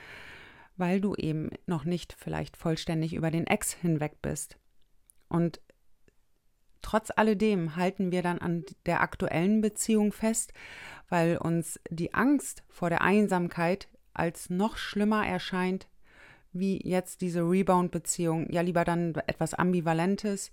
weil 0.76 1.00
du 1.00 1.14
eben 1.14 1.50
noch 1.66 1.84
nicht 1.84 2.12
vielleicht 2.12 2.56
vollständig 2.56 3.14
über 3.14 3.30
den 3.30 3.46
Ex 3.46 3.72
hinweg 3.72 4.22
bist. 4.22 4.56
Und 5.28 5.60
trotz 6.82 7.10
alledem 7.14 7.76
halten 7.76 8.12
wir 8.12 8.22
dann 8.22 8.38
an 8.38 8.64
der 8.86 9.00
aktuellen 9.00 9.60
Beziehung 9.60 10.12
fest, 10.12 10.52
weil 11.08 11.38
uns 11.38 11.80
die 11.90 12.14
Angst 12.14 12.62
vor 12.68 12.88
der 12.90 13.02
Einsamkeit 13.02 13.88
als 14.12 14.48
noch 14.50 14.76
schlimmer 14.76 15.26
erscheint, 15.26 15.88
wie 16.54 16.80
jetzt 16.86 17.20
diese 17.20 17.42
Rebound-Beziehung. 17.42 18.50
Ja, 18.50 18.62
lieber 18.62 18.84
dann 18.84 19.14
etwas 19.26 19.54
Ambivalentes, 19.54 20.50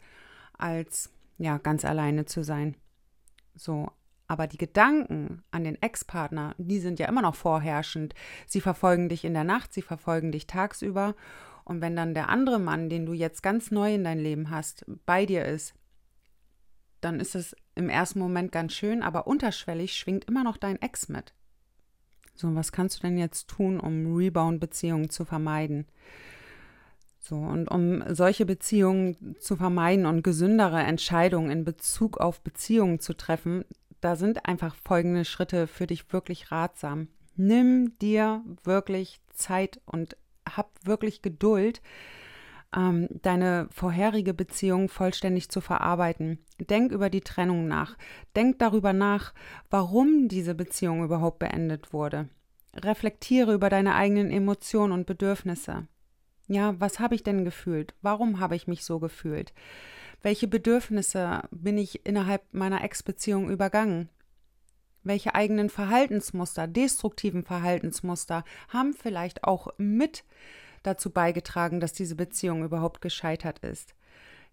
als 0.57 1.11
ja, 1.37 1.57
ganz 1.57 1.85
alleine 1.85 2.25
zu 2.25 2.43
sein. 2.43 2.75
So, 3.55 3.91
aber 4.27 4.47
die 4.47 4.57
Gedanken 4.57 5.43
an 5.51 5.63
den 5.63 5.81
Ex-Partner, 5.81 6.55
die 6.57 6.79
sind 6.79 6.99
ja 6.99 7.07
immer 7.07 7.21
noch 7.21 7.35
vorherrschend. 7.35 8.13
Sie 8.47 8.61
verfolgen 8.61 9.09
dich 9.09 9.25
in 9.25 9.33
der 9.33 9.43
Nacht, 9.43 9.73
sie 9.73 9.81
verfolgen 9.81 10.31
dich 10.31 10.47
tagsüber. 10.47 11.15
Und 11.65 11.81
wenn 11.81 11.95
dann 11.95 12.13
der 12.13 12.29
andere 12.29 12.59
Mann, 12.59 12.89
den 12.89 13.05
du 13.05 13.13
jetzt 13.13 13.43
ganz 13.43 13.71
neu 13.71 13.93
in 13.93 14.03
dein 14.03 14.19
Leben 14.19 14.49
hast, 14.49 14.85
bei 15.05 15.25
dir 15.25 15.45
ist, 15.45 15.73
dann 17.01 17.19
ist 17.19 17.35
es 17.35 17.55
im 17.75 17.89
ersten 17.89 18.19
Moment 18.19 18.51
ganz 18.51 18.73
schön, 18.73 19.03
aber 19.03 19.27
unterschwellig 19.27 19.93
schwingt 19.93 20.25
immer 20.25 20.43
noch 20.43 20.57
dein 20.57 20.81
Ex 20.81 21.09
mit. 21.09 21.33
So, 22.41 22.55
was 22.55 22.71
kannst 22.71 22.97
du 22.97 23.01
denn 23.03 23.19
jetzt 23.19 23.49
tun, 23.49 23.79
um 23.79 24.15
Rebound-Beziehungen 24.15 25.11
zu 25.11 25.25
vermeiden? 25.25 25.85
So, 27.19 27.35
und 27.35 27.67
um 27.69 28.03
solche 28.15 28.47
Beziehungen 28.47 29.35
zu 29.39 29.55
vermeiden 29.55 30.07
und 30.07 30.23
gesündere 30.23 30.79
Entscheidungen 30.79 31.51
in 31.51 31.65
Bezug 31.65 32.17
auf 32.17 32.41
Beziehungen 32.41 32.99
zu 32.99 33.13
treffen, 33.13 33.63
da 34.01 34.15
sind 34.15 34.47
einfach 34.47 34.73
folgende 34.73 35.23
Schritte 35.23 35.67
für 35.67 35.85
dich 35.85 36.11
wirklich 36.11 36.51
ratsam. 36.51 37.09
Nimm 37.35 37.95
dir 37.99 38.43
wirklich 38.63 39.21
Zeit 39.33 39.79
und 39.85 40.17
hab 40.49 40.71
wirklich 40.83 41.21
Geduld, 41.21 41.83
ähm, 42.75 43.07
deine 43.09 43.67
vorherige 43.71 44.33
Beziehung 44.33 44.89
vollständig 44.89 45.49
zu 45.49 45.61
verarbeiten. 45.61 46.39
Denk 46.59 46.91
über 46.91 47.09
die 47.09 47.21
Trennung 47.21 47.67
nach. 47.67 47.97
Denk 48.35 48.59
darüber 48.59 48.93
nach, 48.93 49.33
warum 49.69 50.27
diese 50.27 50.55
Beziehung 50.55 51.03
überhaupt 51.03 51.39
beendet 51.39 51.93
wurde. 51.93 52.29
Reflektiere 52.73 53.53
über 53.53 53.69
deine 53.69 53.95
eigenen 53.95 54.31
Emotionen 54.31 54.93
und 54.93 55.05
Bedürfnisse. 55.05 55.87
Ja, 56.47 56.79
was 56.79 56.99
habe 56.99 57.15
ich 57.15 57.23
denn 57.23 57.45
gefühlt? 57.45 57.93
Warum 58.01 58.39
habe 58.39 58.55
ich 58.55 58.67
mich 58.67 58.83
so 58.83 58.99
gefühlt? 58.99 59.53
Welche 60.21 60.47
Bedürfnisse 60.47 61.41
bin 61.51 61.77
ich 61.77 62.05
innerhalb 62.05 62.53
meiner 62.53 62.83
Ex-Beziehung 62.83 63.49
übergangen? 63.49 64.09
Welche 65.03 65.33
eigenen 65.33 65.69
Verhaltensmuster, 65.69 66.67
destruktiven 66.67 67.43
Verhaltensmuster 67.43 68.43
haben 68.69 68.93
vielleicht 68.93 69.43
auch 69.43 69.69
mit 69.77 70.23
dazu 70.83 71.11
beigetragen, 71.11 71.79
dass 71.79 71.93
diese 71.93 72.15
Beziehung 72.15 72.63
überhaupt 72.63 73.01
gescheitert 73.01 73.59
ist? 73.59 73.95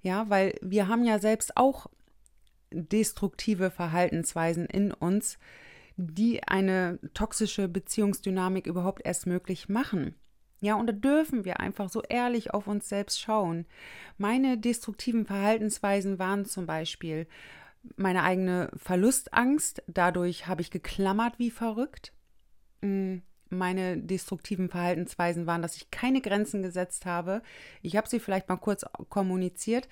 Ja, 0.00 0.28
weil 0.30 0.54
wir 0.62 0.88
haben 0.88 1.04
ja 1.04 1.18
selbst 1.18 1.56
auch 1.56 1.88
destruktive 2.70 3.70
Verhaltensweisen 3.70 4.66
in 4.66 4.92
uns, 4.92 5.38
die 5.96 6.42
eine 6.44 7.00
toxische 7.14 7.68
Beziehungsdynamik 7.68 8.66
überhaupt 8.66 9.04
erst 9.04 9.26
möglich 9.26 9.68
machen. 9.68 10.14
Ja, 10.60 10.74
und 10.74 10.86
da 10.86 10.92
dürfen 10.92 11.44
wir 11.44 11.60
einfach 11.60 11.88
so 11.88 12.02
ehrlich 12.02 12.52
auf 12.52 12.66
uns 12.66 12.88
selbst 12.88 13.20
schauen. 13.20 13.66
Meine 14.16 14.58
destruktiven 14.58 15.24
Verhaltensweisen 15.24 16.18
waren 16.18 16.44
zum 16.44 16.66
Beispiel 16.66 17.26
meine 17.96 18.24
eigene 18.24 18.70
Verlustangst, 18.76 19.82
dadurch 19.86 20.46
habe 20.46 20.62
ich 20.62 20.70
geklammert 20.70 21.38
wie 21.38 21.50
verrückt. 21.50 22.12
Mm, 22.80 23.18
meine 23.50 23.98
destruktiven 23.98 24.68
Verhaltensweisen 24.68 25.46
waren, 25.46 25.62
dass 25.62 25.76
ich 25.76 25.90
keine 25.90 26.20
Grenzen 26.20 26.62
gesetzt 26.62 27.06
habe. 27.06 27.42
Ich 27.82 27.96
habe 27.96 28.08
sie 28.08 28.20
vielleicht 28.20 28.48
mal 28.48 28.56
kurz 28.56 28.84
kommuniziert. 29.08 29.88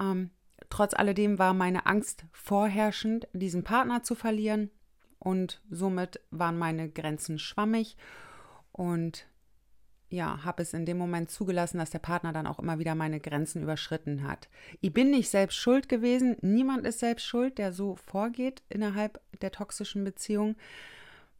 Ähm, 0.00 0.30
trotz 0.70 0.94
alledem 0.94 1.38
war 1.38 1.54
meine 1.54 1.86
Angst 1.86 2.24
vorherrschend, 2.32 3.28
diesen 3.32 3.64
Partner 3.64 4.02
zu 4.02 4.14
verlieren. 4.14 4.70
Und 5.18 5.62
somit 5.70 6.20
waren 6.30 6.58
meine 6.58 6.88
Grenzen 6.88 7.38
schwammig. 7.38 7.96
Und 8.72 9.26
ja, 10.10 10.42
habe 10.44 10.62
es 10.62 10.72
in 10.72 10.86
dem 10.86 10.96
Moment 10.96 11.30
zugelassen, 11.30 11.78
dass 11.78 11.90
der 11.90 11.98
Partner 11.98 12.32
dann 12.32 12.46
auch 12.46 12.58
immer 12.58 12.78
wieder 12.78 12.94
meine 12.94 13.20
Grenzen 13.20 13.62
überschritten 13.62 14.26
hat. 14.26 14.48
Ich 14.80 14.92
bin 14.92 15.10
nicht 15.10 15.28
selbst 15.28 15.56
schuld 15.56 15.88
gewesen. 15.88 16.36
Niemand 16.40 16.86
ist 16.86 17.00
selbst 17.00 17.26
schuld, 17.26 17.58
der 17.58 17.72
so 17.72 17.96
vorgeht 17.96 18.62
innerhalb 18.68 19.20
der 19.42 19.52
toxischen 19.52 20.04
Beziehung. 20.04 20.56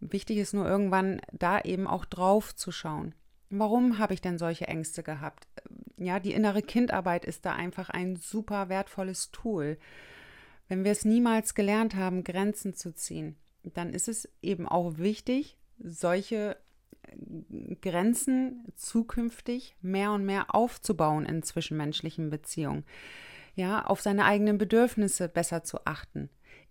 Wichtig 0.00 0.38
ist 0.38 0.54
nur 0.54 0.66
irgendwann 0.66 1.20
da 1.32 1.60
eben 1.60 1.86
auch 1.86 2.04
drauf 2.04 2.54
zu 2.54 2.70
schauen. 2.70 3.14
Warum 3.50 3.98
habe 3.98 4.14
ich 4.14 4.20
denn 4.20 4.38
solche 4.38 4.68
Ängste 4.68 5.02
gehabt? 5.02 5.48
Ja, 5.96 6.20
die 6.20 6.32
innere 6.32 6.62
Kindarbeit 6.62 7.24
ist 7.24 7.46
da 7.46 7.54
einfach 7.54 7.90
ein 7.90 8.16
super 8.16 8.68
wertvolles 8.68 9.30
Tool. 9.30 9.78
Wenn 10.68 10.84
wir 10.84 10.92
es 10.92 11.04
niemals 11.04 11.54
gelernt 11.54 11.94
haben, 11.94 12.24
Grenzen 12.24 12.74
zu 12.74 12.94
ziehen, 12.94 13.36
dann 13.62 13.92
ist 13.92 14.08
es 14.08 14.28
eben 14.42 14.68
auch 14.68 14.98
wichtig, 14.98 15.56
solche 15.78 16.56
Grenzen 17.80 18.64
zukünftig 18.76 19.76
mehr 19.80 20.12
und 20.12 20.24
mehr 20.26 20.54
aufzubauen 20.54 21.24
in 21.24 21.42
zwischenmenschlichen 21.42 22.30
Beziehungen. 22.30 22.84
Ja, 23.54 23.86
auf 23.86 24.00
seine 24.00 24.24
eigenen 24.24 24.58
Bedürfnisse 24.58 25.28
besser 25.28 25.64
zu 25.64 25.84
achten. 25.84 26.28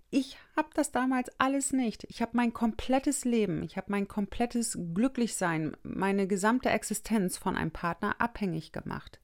Ich 0.09 0.37
habe 0.55 0.69
das 0.73 0.91
damals 0.91 1.29
alles 1.37 1.73
nicht. 1.73 2.05
Ich 2.05 2.21
habe 2.21 2.31
mein 2.35 2.53
komplettes 2.53 3.25
Leben, 3.25 3.63
ich 3.63 3.75
habe 3.75 3.91
mein 3.91 4.07
komplettes 4.07 4.77
Glücklichsein, 4.93 5.75
meine 5.83 6.27
gesamte 6.27 6.69
Existenz 6.69 7.37
von 7.37 7.57
einem 7.57 7.71
Partner 7.71 8.15
abhängig 8.19 8.71
gemacht. 8.71 9.19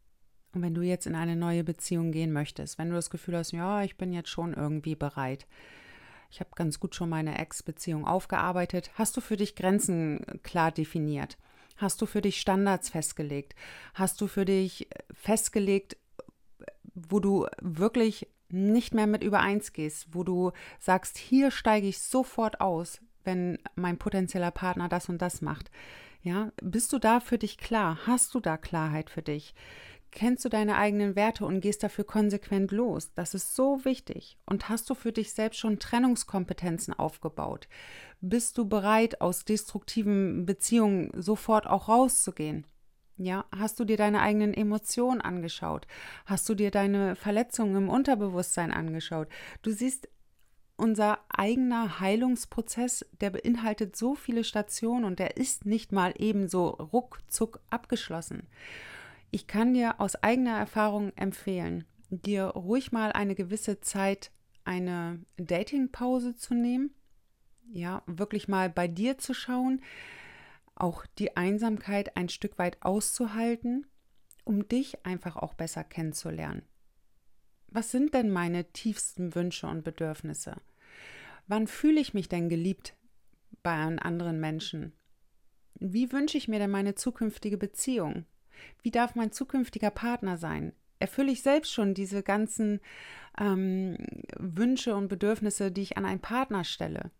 Und 0.53 0.61
wenn 0.61 0.75
du 0.75 0.81
jetzt 0.81 1.07
in 1.07 1.15
eine 1.15 1.35
neue 1.35 1.63
Beziehung 1.63 2.11
gehen 2.11 2.33
möchtest, 2.33 2.77
wenn 2.77 2.89
du 2.89 2.95
das 2.95 3.09
Gefühl 3.09 3.37
hast, 3.37 3.53
ja, 3.53 3.83
ich 3.83 3.97
bin 3.97 4.11
jetzt 4.11 4.29
schon 4.29 4.53
irgendwie 4.53 4.95
bereit, 4.95 5.47
ich 6.29 6.39
habe 6.39 6.49
ganz 6.55 6.79
gut 6.79 6.95
schon 6.95 7.09
meine 7.09 7.37
Ex-Beziehung 7.37 8.05
aufgearbeitet. 8.05 8.91
Hast 8.95 9.15
du 9.15 9.21
für 9.21 9.37
dich 9.37 9.55
Grenzen 9.55 10.25
klar 10.41 10.71
definiert? 10.71 11.37
Hast 11.77 12.01
du 12.01 12.07
für 12.07 12.21
dich 12.21 12.39
Standards 12.39 12.89
festgelegt? 12.89 13.55
Hast 13.93 14.19
du 14.19 14.27
für 14.27 14.43
dich 14.43 14.87
festgelegt, 15.11 15.95
wo 16.95 17.19
du 17.19 17.47
wirklich 17.61 18.27
nicht 18.53 18.93
mehr 18.93 19.07
mit 19.07 19.23
übereins 19.23 19.73
gehst, 19.73 20.07
wo 20.11 20.23
du 20.23 20.51
sagst, 20.79 21.17
hier 21.17 21.51
steige 21.51 21.87
ich 21.87 21.99
sofort 21.99 22.61
aus, 22.61 23.01
wenn 23.23 23.57
mein 23.75 23.97
potenzieller 23.97 24.51
Partner 24.51 24.89
das 24.89 25.09
und 25.09 25.21
das 25.21 25.41
macht. 25.41 25.71
Ja, 26.21 26.51
bist 26.61 26.93
du 26.93 26.99
da 26.99 27.19
für 27.19 27.37
dich 27.37 27.57
klar? 27.57 27.99
Hast 28.05 28.33
du 28.33 28.39
da 28.39 28.57
Klarheit 28.57 29.09
für 29.09 29.21
dich? 29.21 29.53
Kennst 30.11 30.45
du 30.45 30.49
deine 30.49 30.77
eigenen 30.77 31.15
Werte 31.15 31.43
und 31.43 31.61
gehst 31.61 31.81
dafür 31.81 32.03
konsequent 32.03 32.71
los? 32.71 33.11
Das 33.15 33.33
ist 33.33 33.55
so 33.55 33.83
wichtig. 33.83 34.37
Und 34.45 34.69
hast 34.69 34.87
du 34.89 34.93
für 34.93 35.11
dich 35.11 35.33
selbst 35.33 35.57
schon 35.59 35.79
Trennungskompetenzen 35.79 36.93
aufgebaut? 36.93 37.67
Bist 38.21 38.59
du 38.59 38.69
bereit, 38.69 39.21
aus 39.21 39.43
destruktiven 39.43 40.45
Beziehungen 40.45 41.09
sofort 41.19 41.65
auch 41.65 41.89
rauszugehen? 41.89 42.63
Ja, 43.23 43.45
hast 43.57 43.79
du 43.79 43.85
dir 43.85 43.95
deine 43.95 44.21
eigenen 44.21 44.53
Emotionen 44.53 45.21
angeschaut? 45.21 45.87
Hast 46.25 46.49
du 46.49 46.55
dir 46.55 46.71
deine 46.71 47.15
Verletzungen 47.15 47.73
im 47.77 47.89
Unterbewusstsein 47.89 48.73
angeschaut? 48.73 49.29
Du 49.61 49.71
siehst, 49.71 50.09
unser 50.75 51.19
eigener 51.29 52.01
Heilungsprozess, 52.01 53.05
der 53.21 53.29
beinhaltet 53.29 53.95
so 53.95 54.13
viele 54.13 54.43
Stationen 54.43 55.05
und 55.05 55.19
der 55.19 55.37
ist 55.37 55.65
nicht 55.65 55.93
mal 55.93 56.13
ebenso 56.17 56.67
ruckzuck 56.67 57.61
abgeschlossen. 57.69 58.43
Ich 59.31 59.47
kann 59.47 59.73
dir 59.73 60.01
aus 60.01 60.15
eigener 60.17 60.57
Erfahrung 60.57 61.13
empfehlen, 61.15 61.85
dir 62.09 62.43
ruhig 62.47 62.91
mal 62.91 63.13
eine 63.13 63.35
gewisse 63.35 63.79
Zeit 63.79 64.31
eine 64.65 65.23
Datingpause 65.37 66.35
zu 66.35 66.55
nehmen, 66.55 66.93
ja, 67.71 68.03
wirklich 68.05 68.49
mal 68.49 68.69
bei 68.69 68.89
dir 68.89 69.17
zu 69.17 69.33
schauen, 69.33 69.81
auch 70.75 71.05
die 71.17 71.37
Einsamkeit 71.37 72.15
ein 72.17 72.29
Stück 72.29 72.57
weit 72.57 72.77
auszuhalten, 72.81 73.85
um 74.43 74.67
dich 74.67 75.05
einfach 75.05 75.35
auch 75.35 75.53
besser 75.53 75.83
kennenzulernen. 75.83 76.63
Was 77.67 77.91
sind 77.91 78.13
denn 78.13 78.29
meine 78.29 78.71
tiefsten 78.71 79.35
Wünsche 79.35 79.67
und 79.67 79.83
Bedürfnisse? 79.83 80.57
Wann 81.47 81.67
fühle 81.67 81.99
ich 81.99 82.13
mich 82.13 82.29
denn 82.29 82.49
geliebt 82.49 82.95
bei 83.63 83.71
einem 83.71 83.99
anderen 83.99 84.39
Menschen? 84.39 84.93
Wie 85.75 86.11
wünsche 86.11 86.37
ich 86.37 86.47
mir 86.47 86.59
denn 86.59 86.71
meine 86.71 86.95
zukünftige 86.95 87.57
Beziehung? 87.57 88.25
Wie 88.81 88.91
darf 88.91 89.15
mein 89.15 89.31
zukünftiger 89.31 89.91
Partner 89.91 90.37
sein? 90.37 90.73
erfülle 91.03 91.33
ich 91.33 91.41
selbst 91.41 91.73
schon 91.73 91.93
diese 91.93 92.23
ganzen 92.23 92.79
ähm, 93.37 93.97
Wünsche 94.39 94.95
und 94.95 95.09
Bedürfnisse, 95.09 95.69
die 95.69 95.81
ich 95.81 95.97
an 95.97 96.05
einen 96.05 96.21
Partner 96.21 96.63
stelle. 96.63 97.11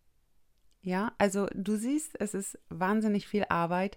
Ja, 0.84 1.12
also 1.16 1.46
du 1.54 1.76
siehst, 1.76 2.20
es 2.20 2.34
ist 2.34 2.58
wahnsinnig 2.68 3.26
viel 3.26 3.46
Arbeit 3.48 3.96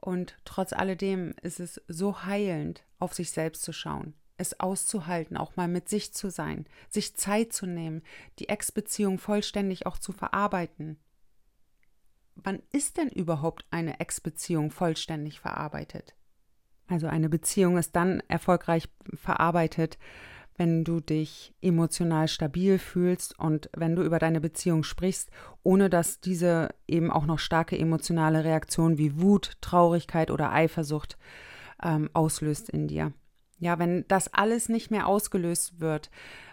und 0.00 0.36
trotz 0.44 0.72
alledem 0.72 1.32
ist 1.42 1.60
es 1.60 1.80
so 1.86 2.24
heilend, 2.24 2.84
auf 2.98 3.14
sich 3.14 3.30
selbst 3.30 3.62
zu 3.62 3.72
schauen, 3.72 4.14
es 4.36 4.58
auszuhalten, 4.58 5.36
auch 5.36 5.54
mal 5.54 5.68
mit 5.68 5.88
sich 5.88 6.12
zu 6.12 6.28
sein, 6.28 6.66
sich 6.90 7.16
Zeit 7.16 7.52
zu 7.52 7.66
nehmen, 7.66 8.02
die 8.40 8.48
Ex-Beziehung 8.48 9.18
vollständig 9.18 9.86
auch 9.86 9.96
zu 9.96 10.10
verarbeiten. 10.10 10.98
Wann 12.34 12.62
ist 12.72 12.96
denn 12.96 13.10
überhaupt 13.10 13.64
eine 13.70 14.00
Ex-Beziehung 14.00 14.72
vollständig 14.72 15.38
verarbeitet? 15.38 16.16
Also 16.88 17.06
eine 17.06 17.28
Beziehung 17.28 17.78
ist 17.78 17.94
dann 17.94 18.24
erfolgreich 18.26 18.88
verarbeitet, 19.14 19.98
wenn 20.58 20.84
du 20.84 21.00
dich 21.00 21.54
emotional 21.62 22.26
stabil 22.28 22.78
fühlst 22.78 23.38
und 23.38 23.70
wenn 23.74 23.94
du 23.94 24.02
über 24.02 24.18
deine 24.18 24.40
Beziehung 24.40 24.82
sprichst, 24.82 25.30
ohne 25.62 25.88
dass 25.88 26.20
diese 26.20 26.70
eben 26.88 27.10
auch 27.10 27.26
noch 27.26 27.38
starke 27.38 27.78
emotionale 27.78 28.44
Reaktionen 28.44 28.98
wie 28.98 29.20
Wut, 29.20 29.52
Traurigkeit 29.60 30.30
oder 30.32 30.52
Eifersucht 30.52 31.16
ähm, 31.82 32.10
auslöst 32.12 32.68
in 32.70 32.88
dir. 32.88 33.12
Ja, 33.60 33.78
wenn 33.78 34.04
das 34.08 34.34
alles 34.34 34.68
nicht 34.68 34.90
mehr 34.90 35.06
ausgelöst 35.06 35.80
wird, 35.80 36.10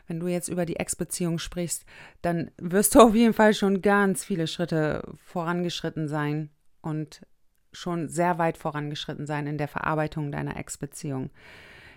wenn 0.08 0.20
du 0.20 0.28
jetzt 0.28 0.50
über 0.50 0.68
die 0.68 0.76
Ex-Beziehung 0.76 1.40
sprichst, 1.40 1.84
dann 2.22 2.52
wirst 2.58 2.94
du 2.94 3.00
auf 3.02 3.16
jeden 3.16 3.34
Fall 3.34 3.56
schon 3.56 3.82
ganz 3.82 4.24
viele 4.24 4.46
Schritte 4.46 5.04
vorangeschritten 5.26 6.08
sein 6.08 6.50
und 6.82 7.26
schon 7.72 8.08
sehr 8.08 8.38
weit 8.38 8.58
vorangeschritten 8.58 9.26
sein 9.26 9.48
in 9.48 9.58
der 9.58 9.68
Verarbeitung 9.68 10.32
deiner 10.32 10.58
Ex-Beziehung. 10.58 11.32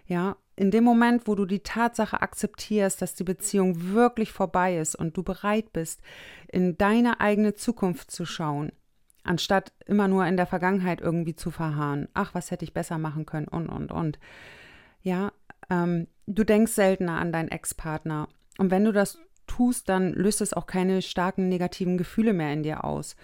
Ja, 0.09 0.37
in 0.57 0.71
dem 0.71 0.85
Moment, 0.85 1.29
wo 1.29 1.35
du 1.35 1.44
die 1.44 1.62
Tatsache 1.62 2.21
akzeptierst, 2.23 3.01
dass 3.01 3.14
die 3.14 3.25
Beziehung 3.25 3.92
wirklich 3.92 4.33
vorbei 4.33 4.79
ist 4.79 4.97
und 4.97 5.16
du 5.16 5.23
bereit 5.23 5.73
bist, 5.73 6.01
in 6.49 6.77
deine 6.79 7.21
eigene 7.21 7.55
Zukunft 7.55 8.11
zu 8.11 8.25
schauen, 8.25 8.73
anstatt 9.23 9.73
immer 9.85 10.09
nur 10.09 10.27
in 10.27 10.38
der 10.38 10.47
Vergangenheit 10.47 11.03
irgendwie 11.03 11.37
zu 11.37 11.51
verharren, 11.51 12.09
ach, 12.14 12.35
was 12.35 12.51
hätte 12.51 12.64
ich 12.64 12.73
besser 12.73 12.97
machen 12.97 13.27
können 13.27 13.49
und, 13.49 13.68
und, 13.68 13.92
und. 13.92 14.18
Ja, 15.03 15.31
ähm, 15.68 16.09
du 16.27 16.42
denkst 16.42 16.73
seltener 16.73 17.18
an 17.18 17.31
deinen 17.31 17.51
Ex-Partner. 17.51 18.29
Und 18.57 18.71
wenn 18.71 18.85
du 18.85 18.92
das 18.92 19.18
tust, 19.47 19.90
dann 19.90 20.14
löst 20.14 20.40
es 20.40 20.55
auch 20.55 20.66
keine 20.66 21.03
starken 21.03 21.49
negativen 21.49 21.99
Gefühle 21.99 22.33
mehr 22.33 22.53
in 22.55 22.62
dir 22.62 22.85
aus. 22.85 23.14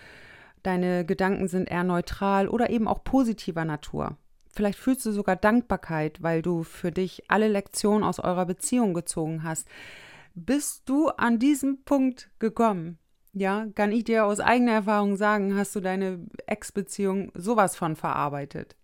Deine 0.62 1.07
Gedanken 1.07 1.49
sind 1.49 1.70
eher 1.70 1.85
neutral 1.85 2.49
oder 2.49 2.68
eben 2.68 2.87
auch 2.87 3.05
positiver 3.05 3.64
Natur. 3.64 4.18
Vielleicht 4.55 4.79
fühlst 4.79 5.05
du 5.05 5.12
sogar 5.12 5.37
Dankbarkeit, 5.37 6.23
weil 6.23 6.40
du 6.40 6.62
für 6.62 6.93
dich 6.93 7.25
alle 7.29 7.49
Lektionen 7.49 8.05
aus 8.05 8.21
eurer 8.21 8.47
Beziehung 8.47 8.95
gezogen 8.95 9.43
hast. 9.43 9.67
Bist 10.35 10.88
du 10.88 11.09
an 11.09 11.38
diesem 11.38 11.83
Punkt 11.85 12.31
gekommen? 12.38 12.99
Ja, 13.33 13.67
kann 13.75 13.90
ich 13.90 14.05
dir 14.05 14.25
aus 14.25 14.38
eigener 14.38 14.73
Erfahrung 14.73 15.17
sagen, 15.17 15.57
hast 15.57 15.75
du 15.75 15.81
deine 15.81 16.25
Ex-Beziehung 16.47 17.33
sowas 17.35 17.75
von 17.75 17.97
verarbeitet. 17.97 18.77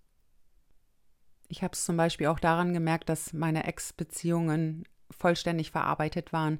Ich 1.48 1.62
habe 1.62 1.72
es 1.72 1.84
zum 1.84 1.96
Beispiel 1.96 2.26
auch 2.26 2.40
daran 2.40 2.72
gemerkt, 2.72 3.08
dass 3.08 3.32
meine 3.32 3.64
Ex-Beziehungen 3.64 4.84
vollständig 5.10 5.70
verarbeitet 5.70 6.32
waren, 6.32 6.58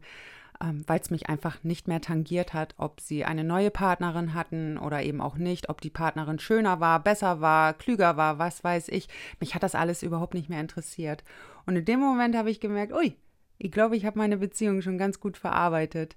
ähm, 0.62 0.84
weil 0.86 1.00
es 1.00 1.10
mich 1.10 1.28
einfach 1.28 1.62
nicht 1.64 1.88
mehr 1.88 2.00
tangiert 2.00 2.52
hat, 2.52 2.74
ob 2.76 3.00
sie 3.00 3.24
eine 3.24 3.44
neue 3.44 3.70
Partnerin 3.70 4.34
hatten 4.34 4.78
oder 4.78 5.02
eben 5.02 5.20
auch 5.20 5.36
nicht, 5.36 5.68
ob 5.68 5.80
die 5.80 5.90
Partnerin 5.90 6.38
schöner 6.38 6.80
war, 6.80 7.02
besser 7.02 7.40
war, 7.40 7.74
klüger 7.74 8.16
war, 8.16 8.38
was 8.38 8.62
weiß 8.62 8.88
ich. 8.88 9.08
Mich 9.40 9.54
hat 9.54 9.62
das 9.62 9.74
alles 9.74 10.02
überhaupt 10.02 10.34
nicht 10.34 10.48
mehr 10.48 10.60
interessiert. 10.60 11.24
Und 11.66 11.76
in 11.76 11.84
dem 11.84 12.00
Moment 12.00 12.36
habe 12.36 12.50
ich 12.50 12.60
gemerkt, 12.60 12.92
ui, 12.92 13.16
ich 13.58 13.70
glaube, 13.70 13.96
ich 13.96 14.04
habe 14.06 14.18
meine 14.18 14.38
Beziehung 14.38 14.82
schon 14.82 14.98
ganz 14.98 15.20
gut 15.20 15.36
verarbeitet. 15.36 16.16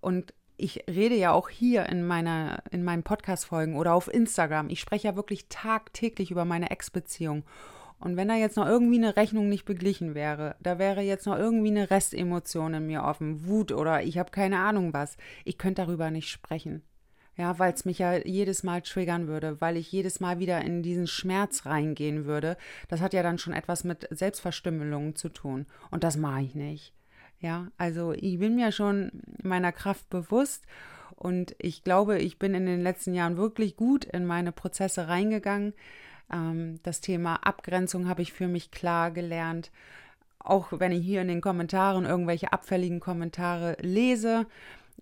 Und 0.00 0.34
ich 0.56 0.84
rede 0.88 1.14
ja 1.14 1.32
auch 1.32 1.48
hier 1.48 1.86
in 1.86 2.06
meiner 2.06 2.62
in 2.70 2.82
meinen 2.82 3.04
Podcast 3.04 3.46
Folgen 3.46 3.76
oder 3.76 3.94
auf 3.94 4.12
Instagram. 4.12 4.68
Ich 4.70 4.80
spreche 4.80 5.08
ja 5.08 5.16
wirklich 5.16 5.48
tagtäglich 5.48 6.30
über 6.30 6.44
meine 6.44 6.70
Ex-Beziehung 6.70 7.44
und 8.00 8.16
wenn 8.16 8.28
da 8.28 8.36
jetzt 8.36 8.56
noch 8.56 8.66
irgendwie 8.66 8.98
eine 8.98 9.16
Rechnung 9.16 9.48
nicht 9.48 9.64
beglichen 9.64 10.14
wäre, 10.14 10.56
da 10.60 10.78
wäre 10.78 11.00
jetzt 11.00 11.26
noch 11.26 11.36
irgendwie 11.36 11.70
eine 11.70 11.90
Restemotion 11.90 12.74
in 12.74 12.86
mir 12.86 13.02
offen, 13.02 13.46
Wut 13.46 13.72
oder 13.72 14.02
ich 14.02 14.18
habe 14.18 14.30
keine 14.30 14.60
Ahnung 14.60 14.92
was, 14.92 15.16
ich 15.44 15.58
könnte 15.58 15.82
darüber 15.82 16.10
nicht 16.10 16.28
sprechen. 16.28 16.82
Ja, 17.36 17.56
weil 17.60 17.72
es 17.72 17.84
mich 17.84 18.00
ja 18.00 18.16
jedes 18.16 18.64
Mal 18.64 18.82
triggern 18.82 19.28
würde, 19.28 19.60
weil 19.60 19.76
ich 19.76 19.92
jedes 19.92 20.18
Mal 20.18 20.40
wieder 20.40 20.60
in 20.60 20.82
diesen 20.82 21.06
Schmerz 21.06 21.66
reingehen 21.66 22.24
würde. 22.24 22.56
Das 22.88 23.00
hat 23.00 23.14
ja 23.14 23.22
dann 23.22 23.38
schon 23.38 23.52
etwas 23.52 23.84
mit 23.84 24.08
Selbstverstümmelung 24.10 25.14
zu 25.14 25.28
tun. 25.28 25.66
Und 25.92 26.02
das 26.02 26.16
mache 26.16 26.42
ich 26.42 26.56
nicht. 26.56 26.92
Ja, 27.38 27.68
also 27.76 28.12
ich 28.12 28.40
bin 28.40 28.56
mir 28.56 28.72
schon 28.72 29.12
meiner 29.40 29.70
Kraft 29.70 30.10
bewusst 30.10 30.66
und 31.14 31.54
ich 31.58 31.84
glaube, 31.84 32.18
ich 32.18 32.40
bin 32.40 32.54
in 32.54 32.66
den 32.66 32.82
letzten 32.82 33.14
Jahren 33.14 33.36
wirklich 33.36 33.76
gut 33.76 34.04
in 34.04 34.26
meine 34.26 34.50
Prozesse 34.50 35.06
reingegangen. 35.06 35.74
Ähm, 36.32 36.80
das 36.82 37.00
Thema 37.00 37.36
Abgrenzung 37.36 38.08
habe 38.08 38.22
ich 38.22 38.32
für 38.32 38.48
mich 38.48 38.70
klar 38.70 39.10
gelernt. 39.10 39.70
Auch 40.38 40.68
wenn 40.70 40.92
ich 40.92 41.04
hier 41.04 41.20
in 41.20 41.28
den 41.28 41.40
Kommentaren 41.40 42.04
irgendwelche 42.04 42.52
abfälligen 42.52 43.00
Kommentare 43.00 43.76
lese, 43.80 44.46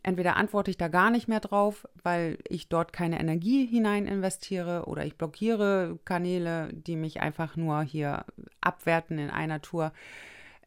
entweder 0.02 0.36
antworte 0.36 0.70
ich 0.70 0.76
da 0.76 0.88
gar 0.88 1.10
nicht 1.10 1.28
mehr 1.28 1.40
drauf, 1.40 1.86
weil 2.02 2.38
ich 2.48 2.68
dort 2.68 2.92
keine 2.92 3.20
Energie 3.20 3.66
hinein 3.66 4.06
investiere 4.06 4.86
oder 4.86 5.04
ich 5.04 5.16
blockiere 5.16 5.98
Kanäle, 6.04 6.68
die 6.72 6.96
mich 6.96 7.20
einfach 7.20 7.56
nur 7.56 7.82
hier 7.82 8.24
abwerten 8.60 9.18
in 9.18 9.30
einer 9.30 9.62
Tour. 9.62 9.92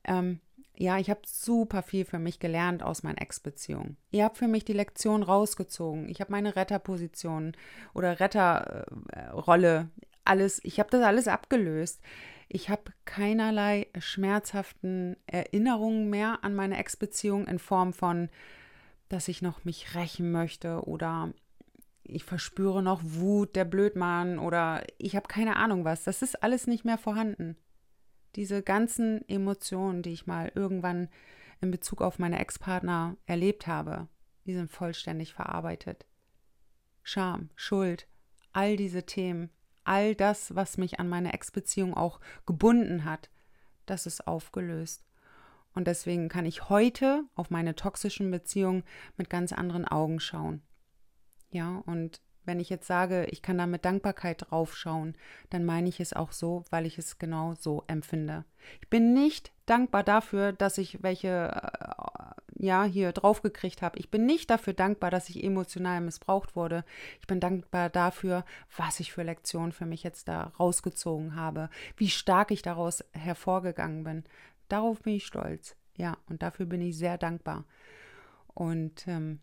Ähm, 0.04 0.40
ja, 0.78 0.98
ich 0.98 1.10
habe 1.10 1.20
super 1.26 1.84
viel 1.84 2.06
für 2.06 2.20
mich 2.20 2.40
gelernt 2.40 2.84
aus 2.84 3.04
meinen 3.04 3.18
Ex-Beziehungen. 3.18 3.98
Ihr 4.12 4.24
habt 4.24 4.38
für 4.38 4.48
mich 4.48 4.64
die 4.64 4.74
Lektion 4.74 5.24
rausgezogen. 5.24 6.08
Ich 6.08 6.22
habe 6.22 6.32
meine 6.32 6.56
Retterposition 6.56 7.52
oder 7.94 8.22
Retterrolle 8.22 9.90
alles, 10.26 10.60
ich 10.64 10.80
habe 10.80 10.90
das 10.90 11.04
alles 11.04 11.28
abgelöst. 11.28 12.02
Ich 12.48 12.70
habe 12.70 12.92
keinerlei 13.06 13.88
schmerzhaften 14.00 15.16
Erinnerungen 15.28 16.10
mehr 16.10 16.40
an 16.44 16.56
meine 16.56 16.78
Ex-Beziehung 16.78 17.48
in 17.48 17.60
Form 17.60 17.94
von, 17.94 18.30
dass 19.08 19.28
ich 19.28 19.42
noch 19.42 19.66
mich 19.66 19.96
rächen 19.96 20.32
möchte 20.32 20.84
oder 20.88 21.34
ich 22.04 22.24
verspüre 22.24 22.82
noch 22.82 23.02
Wut, 23.04 23.56
der 23.56 23.66
Blödmann 23.66 24.40
oder 24.40 24.84
ich 24.98 25.16
habe 25.16 25.28
keine 25.28 25.58
Ahnung 25.58 25.86
was. 25.86 26.04
Das 26.04 26.22
ist 26.22 26.42
alles 26.42 26.66
nicht 26.66 26.86
mehr 26.86 26.98
vorhanden. 26.98 27.56
Diese 28.36 28.64
ganzen 28.64 29.28
Emotionen, 29.28 30.02
die 30.02 30.12
ich 30.12 30.28
mal 30.28 30.52
irgendwann 30.56 31.10
in 31.62 31.72
Bezug 31.72 32.02
auf 32.02 32.20
meine 32.20 32.40
Ex-Partner 32.40 33.18
erlebt 33.26 33.68
habe, 33.68 34.08
die 34.46 34.54
sind 34.54 34.72
vollständig 34.72 35.34
verarbeitet. 35.34 36.06
Scham, 37.04 37.50
Schuld, 37.56 38.08
all 38.54 38.76
diese 38.76 39.06
Themen 39.06 39.50
all 39.90 40.14
das, 40.14 40.56
was 40.56 40.78
mich 40.78 41.00
an 41.00 41.10
meine 41.10 41.34
Ex-Beziehung 41.34 41.96
auch 41.96 42.20
gebunden 42.46 43.06
hat, 43.06 43.30
das 43.88 44.06
ist 44.06 44.28
aufgelöst. 44.28 45.04
Und 45.74 45.88
deswegen 45.88 46.30
kann 46.30 46.46
ich 46.46 46.70
heute 46.70 47.24
auf 47.36 47.50
meine 47.50 47.76
toxischen 47.76 48.30
Beziehungen 48.30 48.84
mit 49.18 49.30
ganz 49.30 49.52
anderen 49.52 49.88
Augen 49.88 50.20
schauen. 50.20 50.62
Ja, 51.52 51.82
und 51.88 52.22
wenn 52.46 52.60
ich 52.60 52.70
jetzt 52.70 52.88
sage, 52.88 53.26
ich 53.26 53.42
kann 53.42 53.58
da 53.58 53.66
mit 53.66 53.86
Dankbarkeit 53.86 54.50
draufschauen, 54.50 55.16
dann 55.50 55.66
meine 55.66 55.90
ich 55.90 56.00
es 56.00 56.14
auch 56.14 56.32
so, 56.32 56.64
weil 56.70 56.86
ich 56.86 56.98
es 56.98 57.18
genau 57.18 57.56
so 57.56 57.84
empfinde. 57.88 58.46
Ich 58.82 58.90
bin 58.90 59.14
nicht 59.14 59.52
dankbar 59.66 60.04
dafür, 60.04 60.54
dass 60.54 60.78
ich 60.78 61.02
welche 61.02 61.28
äh, 61.28 61.99
ja 62.60 62.84
hier 62.84 63.12
draufgekriegt 63.12 63.82
habe. 63.82 63.98
Ich 63.98 64.12
bin 64.12 64.26
nicht 64.26 64.50
dafür 64.50 64.74
dankbar, 64.74 65.10
dass 65.10 65.30
ich 65.30 65.44
emotional 65.44 66.02
missbraucht 66.02 66.56
wurde. 66.56 66.84
Ich 67.20 67.28
bin 67.28 67.40
dankbar 67.40 67.90
dafür, 67.90 68.46
was 68.76 69.00
ich 69.00 69.12
für 69.12 69.24
Lektionen 69.24 69.72
für 69.72 69.86
mich 69.86 70.04
jetzt 70.04 70.28
da 70.28 70.52
rausgezogen 70.60 71.36
habe, 71.36 71.70
wie 71.98 72.10
stark 72.10 72.52
ich 72.52 72.62
daraus 72.62 73.04
hervorgegangen 73.14 74.04
bin. 74.04 74.24
Darauf 74.68 75.02
bin 75.02 75.16
ich 75.16 75.26
stolz. 75.26 75.76
Ja, 75.96 76.18
und 76.28 76.44
dafür 76.44 76.66
bin 76.66 76.82
ich 76.82 76.98
sehr 76.98 77.18
dankbar. 77.18 77.66
Und 78.54 79.08
ähm, 79.08 79.40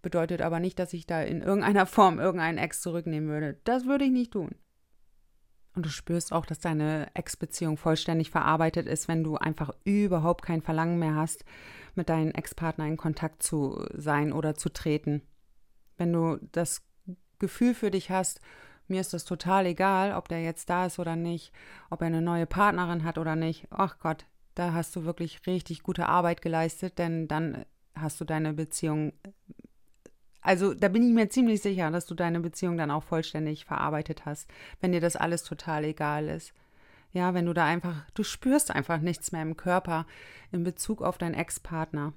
bedeutet 0.00 0.42
aber 0.42 0.60
nicht, 0.60 0.78
dass 0.78 0.92
ich 0.92 1.06
da 1.06 1.22
in 1.22 1.42
irgendeiner 1.42 1.86
Form 1.86 2.18
irgendeinen 2.18 2.58
Ex 2.58 2.80
zurücknehmen 2.80 3.28
würde. 3.28 3.58
Das 3.64 3.84
würde 3.84 4.04
ich 4.04 4.12
nicht 4.12 4.32
tun. 4.32 4.54
Und 5.74 5.86
du 5.86 5.90
spürst 5.90 6.32
auch, 6.32 6.44
dass 6.44 6.58
deine 6.58 7.08
Ex-Beziehung 7.14 7.76
vollständig 7.76 8.30
verarbeitet 8.30 8.88
ist, 8.88 9.06
wenn 9.06 9.22
du 9.22 9.36
einfach 9.36 9.70
überhaupt 9.84 10.44
kein 10.44 10.60
Verlangen 10.60 10.98
mehr 10.98 11.14
hast, 11.14 11.44
mit 11.98 12.08
deinem 12.08 12.30
Ex-Partner 12.30 12.86
in 12.86 12.96
Kontakt 12.96 13.42
zu 13.42 13.84
sein 13.92 14.32
oder 14.32 14.54
zu 14.54 14.70
treten. 14.70 15.20
Wenn 15.98 16.12
du 16.12 16.38
das 16.52 16.82
Gefühl 17.38 17.74
für 17.74 17.90
dich 17.90 18.10
hast, 18.10 18.40
mir 18.86 19.02
ist 19.02 19.12
das 19.12 19.26
total 19.26 19.66
egal, 19.66 20.14
ob 20.14 20.28
der 20.28 20.42
jetzt 20.42 20.70
da 20.70 20.86
ist 20.86 20.98
oder 20.98 21.14
nicht, 21.14 21.52
ob 21.90 22.00
er 22.00 22.06
eine 22.06 22.22
neue 22.22 22.46
Partnerin 22.46 23.04
hat 23.04 23.18
oder 23.18 23.36
nicht. 23.36 23.66
Ach 23.70 23.98
Gott, 23.98 24.24
da 24.54 24.72
hast 24.72 24.96
du 24.96 25.04
wirklich 25.04 25.46
richtig 25.46 25.82
gute 25.82 26.06
Arbeit 26.06 26.40
geleistet, 26.40 26.98
denn 26.98 27.28
dann 27.28 27.66
hast 27.94 28.18
du 28.20 28.24
deine 28.24 28.54
Beziehung 28.54 29.12
also 30.40 30.72
da 30.72 30.88
bin 30.88 31.06
ich 31.06 31.12
mir 31.12 31.28
ziemlich 31.28 31.60
sicher, 31.60 31.90
dass 31.90 32.06
du 32.06 32.14
deine 32.14 32.40
Beziehung 32.40 32.78
dann 32.78 32.90
auch 32.90 33.02
vollständig 33.02 33.64
verarbeitet 33.64 34.24
hast, 34.24 34.48
wenn 34.80 34.92
dir 34.92 35.00
das 35.00 35.14
alles 35.14 35.42
total 35.42 35.84
egal 35.84 36.28
ist. 36.28 36.54
Ja, 37.18 37.34
wenn 37.34 37.46
du 37.46 37.52
da 37.52 37.64
einfach, 37.64 38.08
du 38.14 38.22
spürst 38.22 38.70
einfach 38.70 39.00
nichts 39.00 39.32
mehr 39.32 39.42
im 39.42 39.56
Körper 39.56 40.06
in 40.52 40.62
Bezug 40.62 41.02
auf 41.02 41.18
deinen 41.18 41.34
Ex-Partner. 41.34 42.12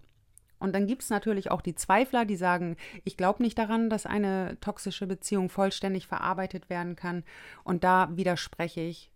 Und 0.59 0.75
dann 0.75 0.85
gibt 0.85 1.01
es 1.01 1.09
natürlich 1.09 1.49
auch 1.49 1.61
die 1.61 1.73
Zweifler, 1.73 2.23
die 2.23 2.35
sagen, 2.35 2.77
ich 3.03 3.17
glaube 3.17 3.41
nicht 3.41 3.57
daran, 3.57 3.89
dass 3.89 4.05
eine 4.05 4.59
toxische 4.59 5.07
Beziehung 5.07 5.49
vollständig 5.49 6.05
verarbeitet 6.05 6.69
werden 6.69 6.95
kann. 6.95 7.23
Und 7.63 7.83
da 7.83 8.15
widerspreche 8.15 8.81
ich, 8.81 9.11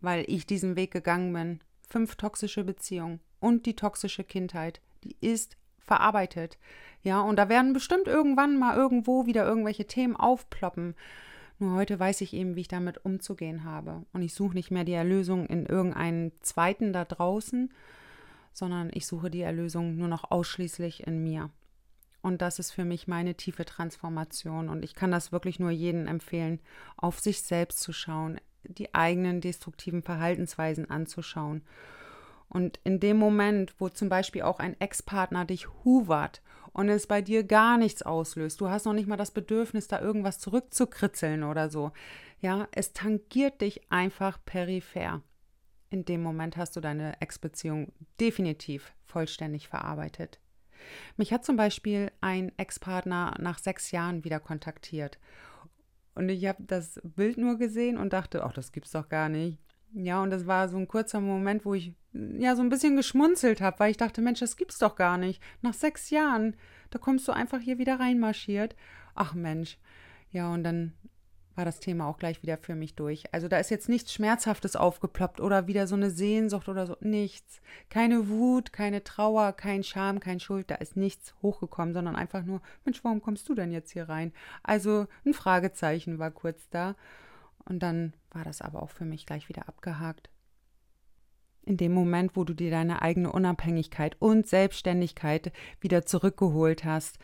weil 0.00 0.24
ich 0.26 0.44
diesen 0.44 0.74
Weg 0.74 0.90
gegangen 0.90 1.32
bin. 1.32 1.60
Fünf 1.88 2.16
toxische 2.16 2.64
Beziehungen 2.64 3.20
und 3.38 3.64
die 3.64 3.76
toxische 3.76 4.24
Kindheit, 4.24 4.80
die 5.04 5.14
ist 5.20 5.56
verarbeitet. 5.78 6.58
Ja, 7.04 7.20
und 7.20 7.36
da 7.36 7.48
werden 7.48 7.74
bestimmt 7.74 8.08
irgendwann 8.08 8.58
mal 8.58 8.76
irgendwo 8.76 9.26
wieder 9.26 9.46
irgendwelche 9.46 9.86
Themen 9.86 10.16
aufploppen. 10.16 10.96
Nur 11.58 11.74
heute 11.76 11.98
weiß 11.98 12.20
ich 12.20 12.34
eben, 12.34 12.54
wie 12.54 12.62
ich 12.62 12.68
damit 12.68 13.04
umzugehen 13.04 13.64
habe. 13.64 14.04
Und 14.12 14.22
ich 14.22 14.34
suche 14.34 14.54
nicht 14.54 14.70
mehr 14.70 14.84
die 14.84 14.92
Erlösung 14.92 15.46
in 15.46 15.66
irgendeinen 15.66 16.32
zweiten 16.42 16.92
da 16.92 17.04
draußen, 17.04 17.72
sondern 18.52 18.90
ich 18.92 19.06
suche 19.06 19.30
die 19.30 19.42
Erlösung 19.42 19.96
nur 19.96 20.08
noch 20.08 20.30
ausschließlich 20.30 21.06
in 21.06 21.22
mir. 21.22 21.50
Und 22.22 22.42
das 22.42 22.58
ist 22.58 22.72
für 22.72 22.84
mich 22.84 23.06
meine 23.06 23.36
tiefe 23.36 23.64
Transformation. 23.64 24.68
Und 24.68 24.84
ich 24.84 24.94
kann 24.94 25.12
das 25.12 25.32
wirklich 25.32 25.60
nur 25.60 25.70
jedem 25.70 26.06
empfehlen, 26.06 26.60
auf 26.96 27.20
sich 27.20 27.42
selbst 27.42 27.80
zu 27.80 27.92
schauen, 27.92 28.40
die 28.64 28.94
eigenen 28.94 29.40
destruktiven 29.40 30.02
Verhaltensweisen 30.02 30.90
anzuschauen. 30.90 31.62
Und 32.48 32.80
in 32.84 33.00
dem 33.00 33.16
Moment, 33.16 33.74
wo 33.78 33.88
zum 33.88 34.08
Beispiel 34.08 34.42
auch 34.42 34.58
ein 34.58 34.78
Ex-Partner 34.80 35.44
dich 35.44 35.68
huvert 35.84 36.42
und 36.76 36.88
es 36.88 37.06
bei 37.06 37.22
dir 37.22 37.44
gar 37.44 37.78
nichts 37.78 38.02
auslöst, 38.02 38.60
du 38.60 38.68
hast 38.68 38.84
noch 38.84 38.92
nicht 38.92 39.08
mal 39.08 39.16
das 39.16 39.30
Bedürfnis, 39.30 39.88
da 39.88 40.00
irgendwas 40.00 40.38
zurückzukritzeln 40.38 41.42
oder 41.42 41.70
so, 41.70 41.92
ja, 42.40 42.68
es 42.72 42.92
tangiert 42.92 43.60
dich 43.60 43.90
einfach 43.90 44.38
peripher 44.44 45.22
in 45.90 46.04
dem 46.04 46.22
Moment 46.22 46.56
hast 46.56 46.76
du 46.76 46.80
deine 46.80 47.20
Ex-Beziehung 47.20 47.92
definitiv 48.20 48.92
vollständig 49.04 49.68
verarbeitet. 49.68 50.40
Mich 51.16 51.32
hat 51.32 51.44
zum 51.44 51.56
Beispiel 51.56 52.12
ein 52.20 52.52
Ex-Partner 52.58 53.34
nach 53.40 53.58
sechs 53.58 53.90
Jahren 53.90 54.24
wieder 54.24 54.40
kontaktiert. 54.40 55.18
Und 56.14 56.28
ich 56.28 56.46
habe 56.46 56.62
das 56.62 57.00
Bild 57.02 57.38
nur 57.38 57.58
gesehen 57.58 57.98
und 57.98 58.12
dachte, 58.12 58.44
ach, 58.44 58.52
das 58.52 58.72
gibt's 58.72 58.92
doch 58.92 59.08
gar 59.08 59.28
nicht. 59.28 59.58
Ja, 59.92 60.22
und 60.22 60.30
das 60.30 60.46
war 60.46 60.68
so 60.68 60.76
ein 60.76 60.88
kurzer 60.88 61.20
Moment, 61.20 61.64
wo 61.64 61.74
ich 61.74 61.94
ja 62.38 62.56
so 62.56 62.62
ein 62.62 62.68
bisschen 62.68 62.96
geschmunzelt 62.96 63.60
habe, 63.60 63.78
weil 63.80 63.90
ich 63.90 63.96
dachte, 63.96 64.20
Mensch, 64.20 64.40
das 64.40 64.56
gibt's 64.56 64.78
doch 64.78 64.96
gar 64.96 65.18
nicht. 65.18 65.42
Nach 65.62 65.74
sechs 65.74 66.10
Jahren, 66.10 66.56
da 66.90 66.98
kommst 66.98 67.26
du 67.28 67.32
einfach 67.32 67.60
hier 67.60 67.78
wieder 67.78 68.00
reinmarschiert. 68.00 68.76
Ach 69.14 69.34
Mensch. 69.34 69.78
Ja, 70.30 70.52
und 70.52 70.64
dann 70.64 70.92
war 71.56 71.64
das 71.64 71.80
Thema 71.80 72.06
auch 72.06 72.18
gleich 72.18 72.42
wieder 72.42 72.58
für 72.58 72.74
mich 72.74 72.94
durch. 72.94 73.32
Also 73.32 73.48
da 73.48 73.58
ist 73.58 73.70
jetzt 73.70 73.88
nichts 73.88 74.12
Schmerzhaftes 74.12 74.76
aufgeploppt 74.76 75.40
oder 75.40 75.66
wieder 75.66 75.86
so 75.86 75.96
eine 75.96 76.10
Sehnsucht 76.10 76.68
oder 76.68 76.86
so. 76.86 76.96
Nichts. 77.00 77.62
Keine 77.88 78.28
Wut, 78.28 78.72
keine 78.72 79.02
Trauer, 79.02 79.52
kein 79.52 79.82
Scham, 79.82 80.20
kein 80.20 80.38
Schuld. 80.38 80.70
Da 80.70 80.76
ist 80.76 80.96
nichts 80.96 81.34
hochgekommen, 81.42 81.94
sondern 81.94 82.14
einfach 82.14 82.44
nur, 82.44 82.60
Mensch, 82.84 83.02
warum 83.02 83.22
kommst 83.22 83.48
du 83.48 83.54
denn 83.54 83.72
jetzt 83.72 83.92
hier 83.92 84.08
rein? 84.08 84.32
Also 84.62 85.06
ein 85.24 85.32
Fragezeichen 85.32 86.18
war 86.18 86.30
kurz 86.30 86.68
da. 86.68 86.94
Und 87.64 87.82
dann 87.82 88.12
war 88.30 88.44
das 88.44 88.60
aber 88.60 88.82
auch 88.82 88.90
für 88.90 89.06
mich 89.06 89.26
gleich 89.26 89.48
wieder 89.48 89.66
abgehakt. 89.66 90.28
In 91.66 91.76
dem 91.76 91.92
Moment, 91.92 92.36
wo 92.36 92.44
du 92.44 92.54
dir 92.54 92.70
deine 92.70 93.02
eigene 93.02 93.30
Unabhängigkeit 93.30 94.16
und 94.20 94.46
Selbstständigkeit 94.46 95.52
wieder 95.80 96.06
zurückgeholt 96.06 96.84
hast 96.84 97.18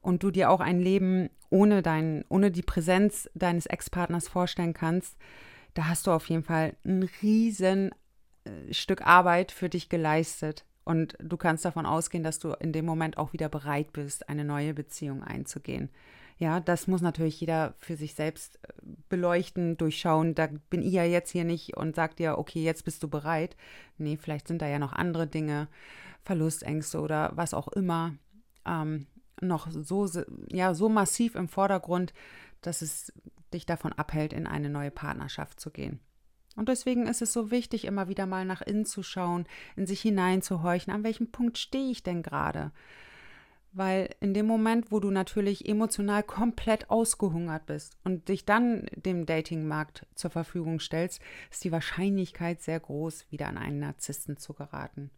und 0.00 0.22
du 0.22 0.30
dir 0.30 0.50
auch 0.50 0.60
ein 0.60 0.80
Leben 0.80 1.28
ohne, 1.50 1.82
dein, 1.82 2.24
ohne 2.28 2.50
die 2.50 2.62
Präsenz 2.62 3.28
deines 3.34 3.66
Ex-Partners 3.66 4.28
vorstellen 4.28 4.72
kannst, 4.72 5.16
da 5.74 5.88
hast 5.88 6.06
du 6.06 6.12
auf 6.12 6.28
jeden 6.28 6.44
Fall 6.44 6.76
ein 6.84 7.08
riesen 7.22 7.90
äh, 8.44 8.72
Stück 8.72 9.02
Arbeit 9.02 9.52
für 9.52 9.68
dich 9.68 9.88
geleistet. 9.88 10.64
Und 10.84 11.18
du 11.20 11.36
kannst 11.36 11.64
davon 11.64 11.84
ausgehen, 11.84 12.24
dass 12.24 12.38
du 12.38 12.52
in 12.52 12.72
dem 12.72 12.86
Moment 12.86 13.18
auch 13.18 13.32
wieder 13.32 13.48
bereit 13.48 13.92
bist, 13.92 14.28
eine 14.28 14.44
neue 14.44 14.72
Beziehung 14.72 15.22
einzugehen. 15.22 15.90
Ja, 16.38 16.60
das 16.60 16.86
muss 16.86 17.00
natürlich 17.00 17.40
jeder 17.40 17.74
für 17.78 17.96
sich 17.96 18.14
selbst 18.14 18.60
äh, 18.62 18.72
beleuchten, 19.08 19.76
durchschauen. 19.76 20.34
Da 20.34 20.48
bin 20.70 20.82
ich 20.82 20.92
ja 20.92 21.04
jetzt 21.04 21.30
hier 21.30 21.44
nicht 21.44 21.76
und 21.76 21.96
sag 21.96 22.16
dir, 22.16 22.38
okay, 22.38 22.62
jetzt 22.62 22.84
bist 22.84 23.02
du 23.02 23.08
bereit. 23.08 23.56
Nee, 23.98 24.16
vielleicht 24.16 24.46
sind 24.46 24.62
da 24.62 24.68
ja 24.68 24.78
noch 24.78 24.92
andere 24.92 25.26
Dinge, 25.26 25.68
Verlustängste 26.22 27.00
oder 27.00 27.32
was 27.34 27.54
auch 27.54 27.68
immer. 27.68 28.14
Ähm, 28.64 29.06
noch 29.40 29.68
so, 29.70 30.08
ja, 30.50 30.74
so 30.74 30.88
massiv 30.88 31.34
im 31.34 31.48
Vordergrund, 31.48 32.12
dass 32.60 32.82
es 32.82 33.12
dich 33.52 33.66
davon 33.66 33.92
abhält, 33.92 34.32
in 34.32 34.46
eine 34.46 34.68
neue 34.68 34.90
Partnerschaft 34.90 35.60
zu 35.60 35.70
gehen. 35.70 36.00
Und 36.56 36.68
deswegen 36.68 37.06
ist 37.06 37.22
es 37.22 37.32
so 37.32 37.50
wichtig, 37.50 37.84
immer 37.84 38.08
wieder 38.08 38.26
mal 38.26 38.44
nach 38.44 38.62
innen 38.62 38.84
zu 38.84 39.02
schauen, 39.02 39.46
in 39.76 39.86
sich 39.86 40.00
hineinzuhorchen, 40.00 40.92
an 40.92 41.04
welchem 41.04 41.30
Punkt 41.30 41.56
stehe 41.56 41.90
ich 41.90 42.02
denn 42.02 42.22
gerade? 42.22 42.72
Weil 43.72 44.14
in 44.20 44.34
dem 44.34 44.46
Moment, 44.46 44.90
wo 44.90 44.98
du 44.98 45.10
natürlich 45.10 45.68
emotional 45.68 46.22
komplett 46.22 46.90
ausgehungert 46.90 47.66
bist 47.66 47.96
und 48.02 48.28
dich 48.28 48.44
dann 48.44 48.86
dem 48.96 49.26
Datingmarkt 49.26 50.06
zur 50.14 50.30
Verfügung 50.30 50.80
stellst, 50.80 51.20
ist 51.50 51.64
die 51.64 51.72
Wahrscheinlichkeit 51.72 52.62
sehr 52.62 52.80
groß, 52.80 53.30
wieder 53.30 53.46
an 53.46 53.58
einen 53.58 53.78
Narzissten 53.78 54.38
zu 54.38 54.54
geraten. 54.54 55.10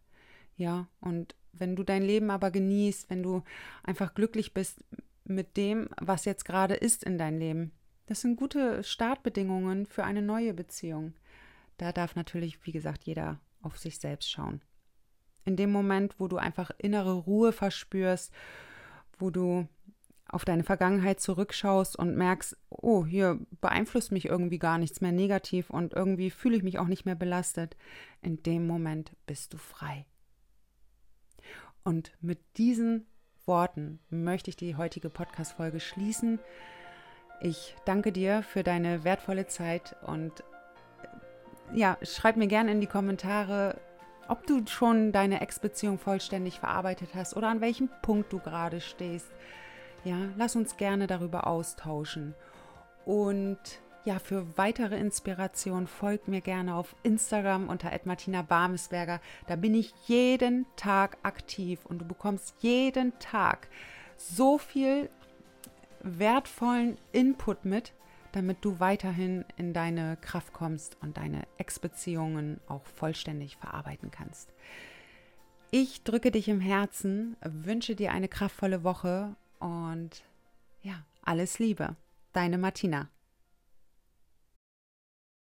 Ja, 0.57 0.87
und 0.99 1.35
wenn 1.53 1.75
du 1.75 1.83
dein 1.83 2.03
Leben 2.03 2.29
aber 2.29 2.51
genießt, 2.51 3.09
wenn 3.09 3.23
du 3.23 3.43
einfach 3.83 4.13
glücklich 4.13 4.53
bist 4.53 4.83
mit 5.23 5.57
dem, 5.57 5.89
was 5.99 6.25
jetzt 6.25 6.45
gerade 6.45 6.75
ist 6.75 7.03
in 7.03 7.17
dein 7.17 7.39
Leben, 7.39 7.71
das 8.05 8.21
sind 8.21 8.35
gute 8.35 8.83
Startbedingungen 8.83 9.85
für 9.85 10.03
eine 10.03 10.21
neue 10.21 10.53
Beziehung. 10.53 11.13
Da 11.77 11.91
darf 11.91 12.15
natürlich, 12.15 12.65
wie 12.65 12.73
gesagt, 12.73 13.05
jeder 13.05 13.39
auf 13.61 13.77
sich 13.77 13.99
selbst 13.99 14.29
schauen. 14.29 14.61
In 15.45 15.55
dem 15.55 15.71
Moment, 15.71 16.19
wo 16.19 16.27
du 16.27 16.37
einfach 16.37 16.71
innere 16.77 17.13
Ruhe 17.13 17.51
verspürst, 17.51 18.31
wo 19.17 19.29
du 19.29 19.67
auf 20.31 20.45
deine 20.45 20.63
Vergangenheit 20.63 21.19
zurückschaust 21.19 21.97
und 21.97 22.15
merkst, 22.15 22.57
oh, 22.69 23.05
hier 23.05 23.39
beeinflusst 23.59 24.11
mich 24.11 24.25
irgendwie 24.25 24.59
gar 24.59 24.77
nichts 24.77 25.01
mehr 25.01 25.11
negativ 25.11 25.69
und 25.69 25.93
irgendwie 25.93 26.29
fühle 26.29 26.55
ich 26.55 26.63
mich 26.63 26.79
auch 26.79 26.87
nicht 26.87 27.05
mehr 27.05 27.15
belastet, 27.15 27.75
in 28.21 28.41
dem 28.43 28.65
Moment 28.65 29.11
bist 29.25 29.53
du 29.53 29.57
frei. 29.57 30.05
Und 31.83 32.13
mit 32.21 32.39
diesen 32.57 33.07
Worten 33.45 33.99
möchte 34.09 34.49
ich 34.49 34.55
die 34.55 34.75
heutige 34.75 35.09
Podcast-Folge 35.09 35.79
schließen. 35.79 36.39
Ich 37.41 37.75
danke 37.85 38.11
dir 38.11 38.43
für 38.43 38.63
deine 38.63 39.03
wertvolle 39.03 39.47
Zeit 39.47 39.95
und 40.05 40.43
ja, 41.73 41.97
schreib 42.03 42.37
mir 42.37 42.47
gerne 42.47 42.71
in 42.71 42.81
die 42.81 42.87
Kommentare, 42.87 43.79
ob 44.27 44.45
du 44.47 44.65
schon 44.67 45.11
deine 45.11 45.41
Ex-Beziehung 45.41 45.99
vollständig 45.99 46.59
verarbeitet 46.59 47.09
hast 47.15 47.35
oder 47.35 47.49
an 47.49 47.61
welchem 47.61 47.89
Punkt 48.01 48.31
du 48.31 48.39
gerade 48.39 48.81
stehst. 48.81 49.31
Ja, 50.03 50.17
lass 50.37 50.55
uns 50.55 50.77
gerne 50.77 51.07
darüber 51.07 51.47
austauschen. 51.47 52.33
Und 53.05 53.59
ja, 54.03 54.17
für 54.17 54.57
weitere 54.57 54.97
Inspiration 54.97 55.85
folgt 55.85 56.27
mir 56.27 56.41
gerne 56.41 56.75
auf 56.75 56.95
Instagram 57.03 57.69
unter 57.69 57.91
Martina 58.05 58.41
Barmesberger. 58.41 59.21
Da 59.47 59.55
bin 59.55 59.75
ich 59.75 59.93
jeden 60.07 60.65
Tag 60.75 61.17
aktiv 61.21 61.85
und 61.85 61.99
du 61.99 62.05
bekommst 62.05 62.55
jeden 62.59 63.17
Tag 63.19 63.67
so 64.17 64.57
viel 64.57 65.09
wertvollen 66.01 66.97
Input 67.11 67.63
mit, 67.65 67.93
damit 68.31 68.57
du 68.61 68.79
weiterhin 68.79 69.45
in 69.57 69.73
deine 69.73 70.17
Kraft 70.17 70.53
kommst 70.53 70.97
und 71.01 71.17
deine 71.17 71.43
Ex-Beziehungen 71.57 72.59
auch 72.67 72.85
vollständig 72.85 73.57
verarbeiten 73.57 74.11
kannst. 74.11 74.49
Ich 75.71 76.03
drücke 76.03 76.31
dich 76.31 76.49
im 76.49 76.59
Herzen, 76.59 77.37
wünsche 77.41 77.95
dir 77.95 78.11
eine 78.11 78.27
kraftvolle 78.27 78.83
Woche 78.83 79.35
und 79.59 80.23
ja, 80.81 81.03
alles 81.23 81.59
Liebe. 81.59 81.95
Deine 82.33 82.57
Martina. 82.57 83.07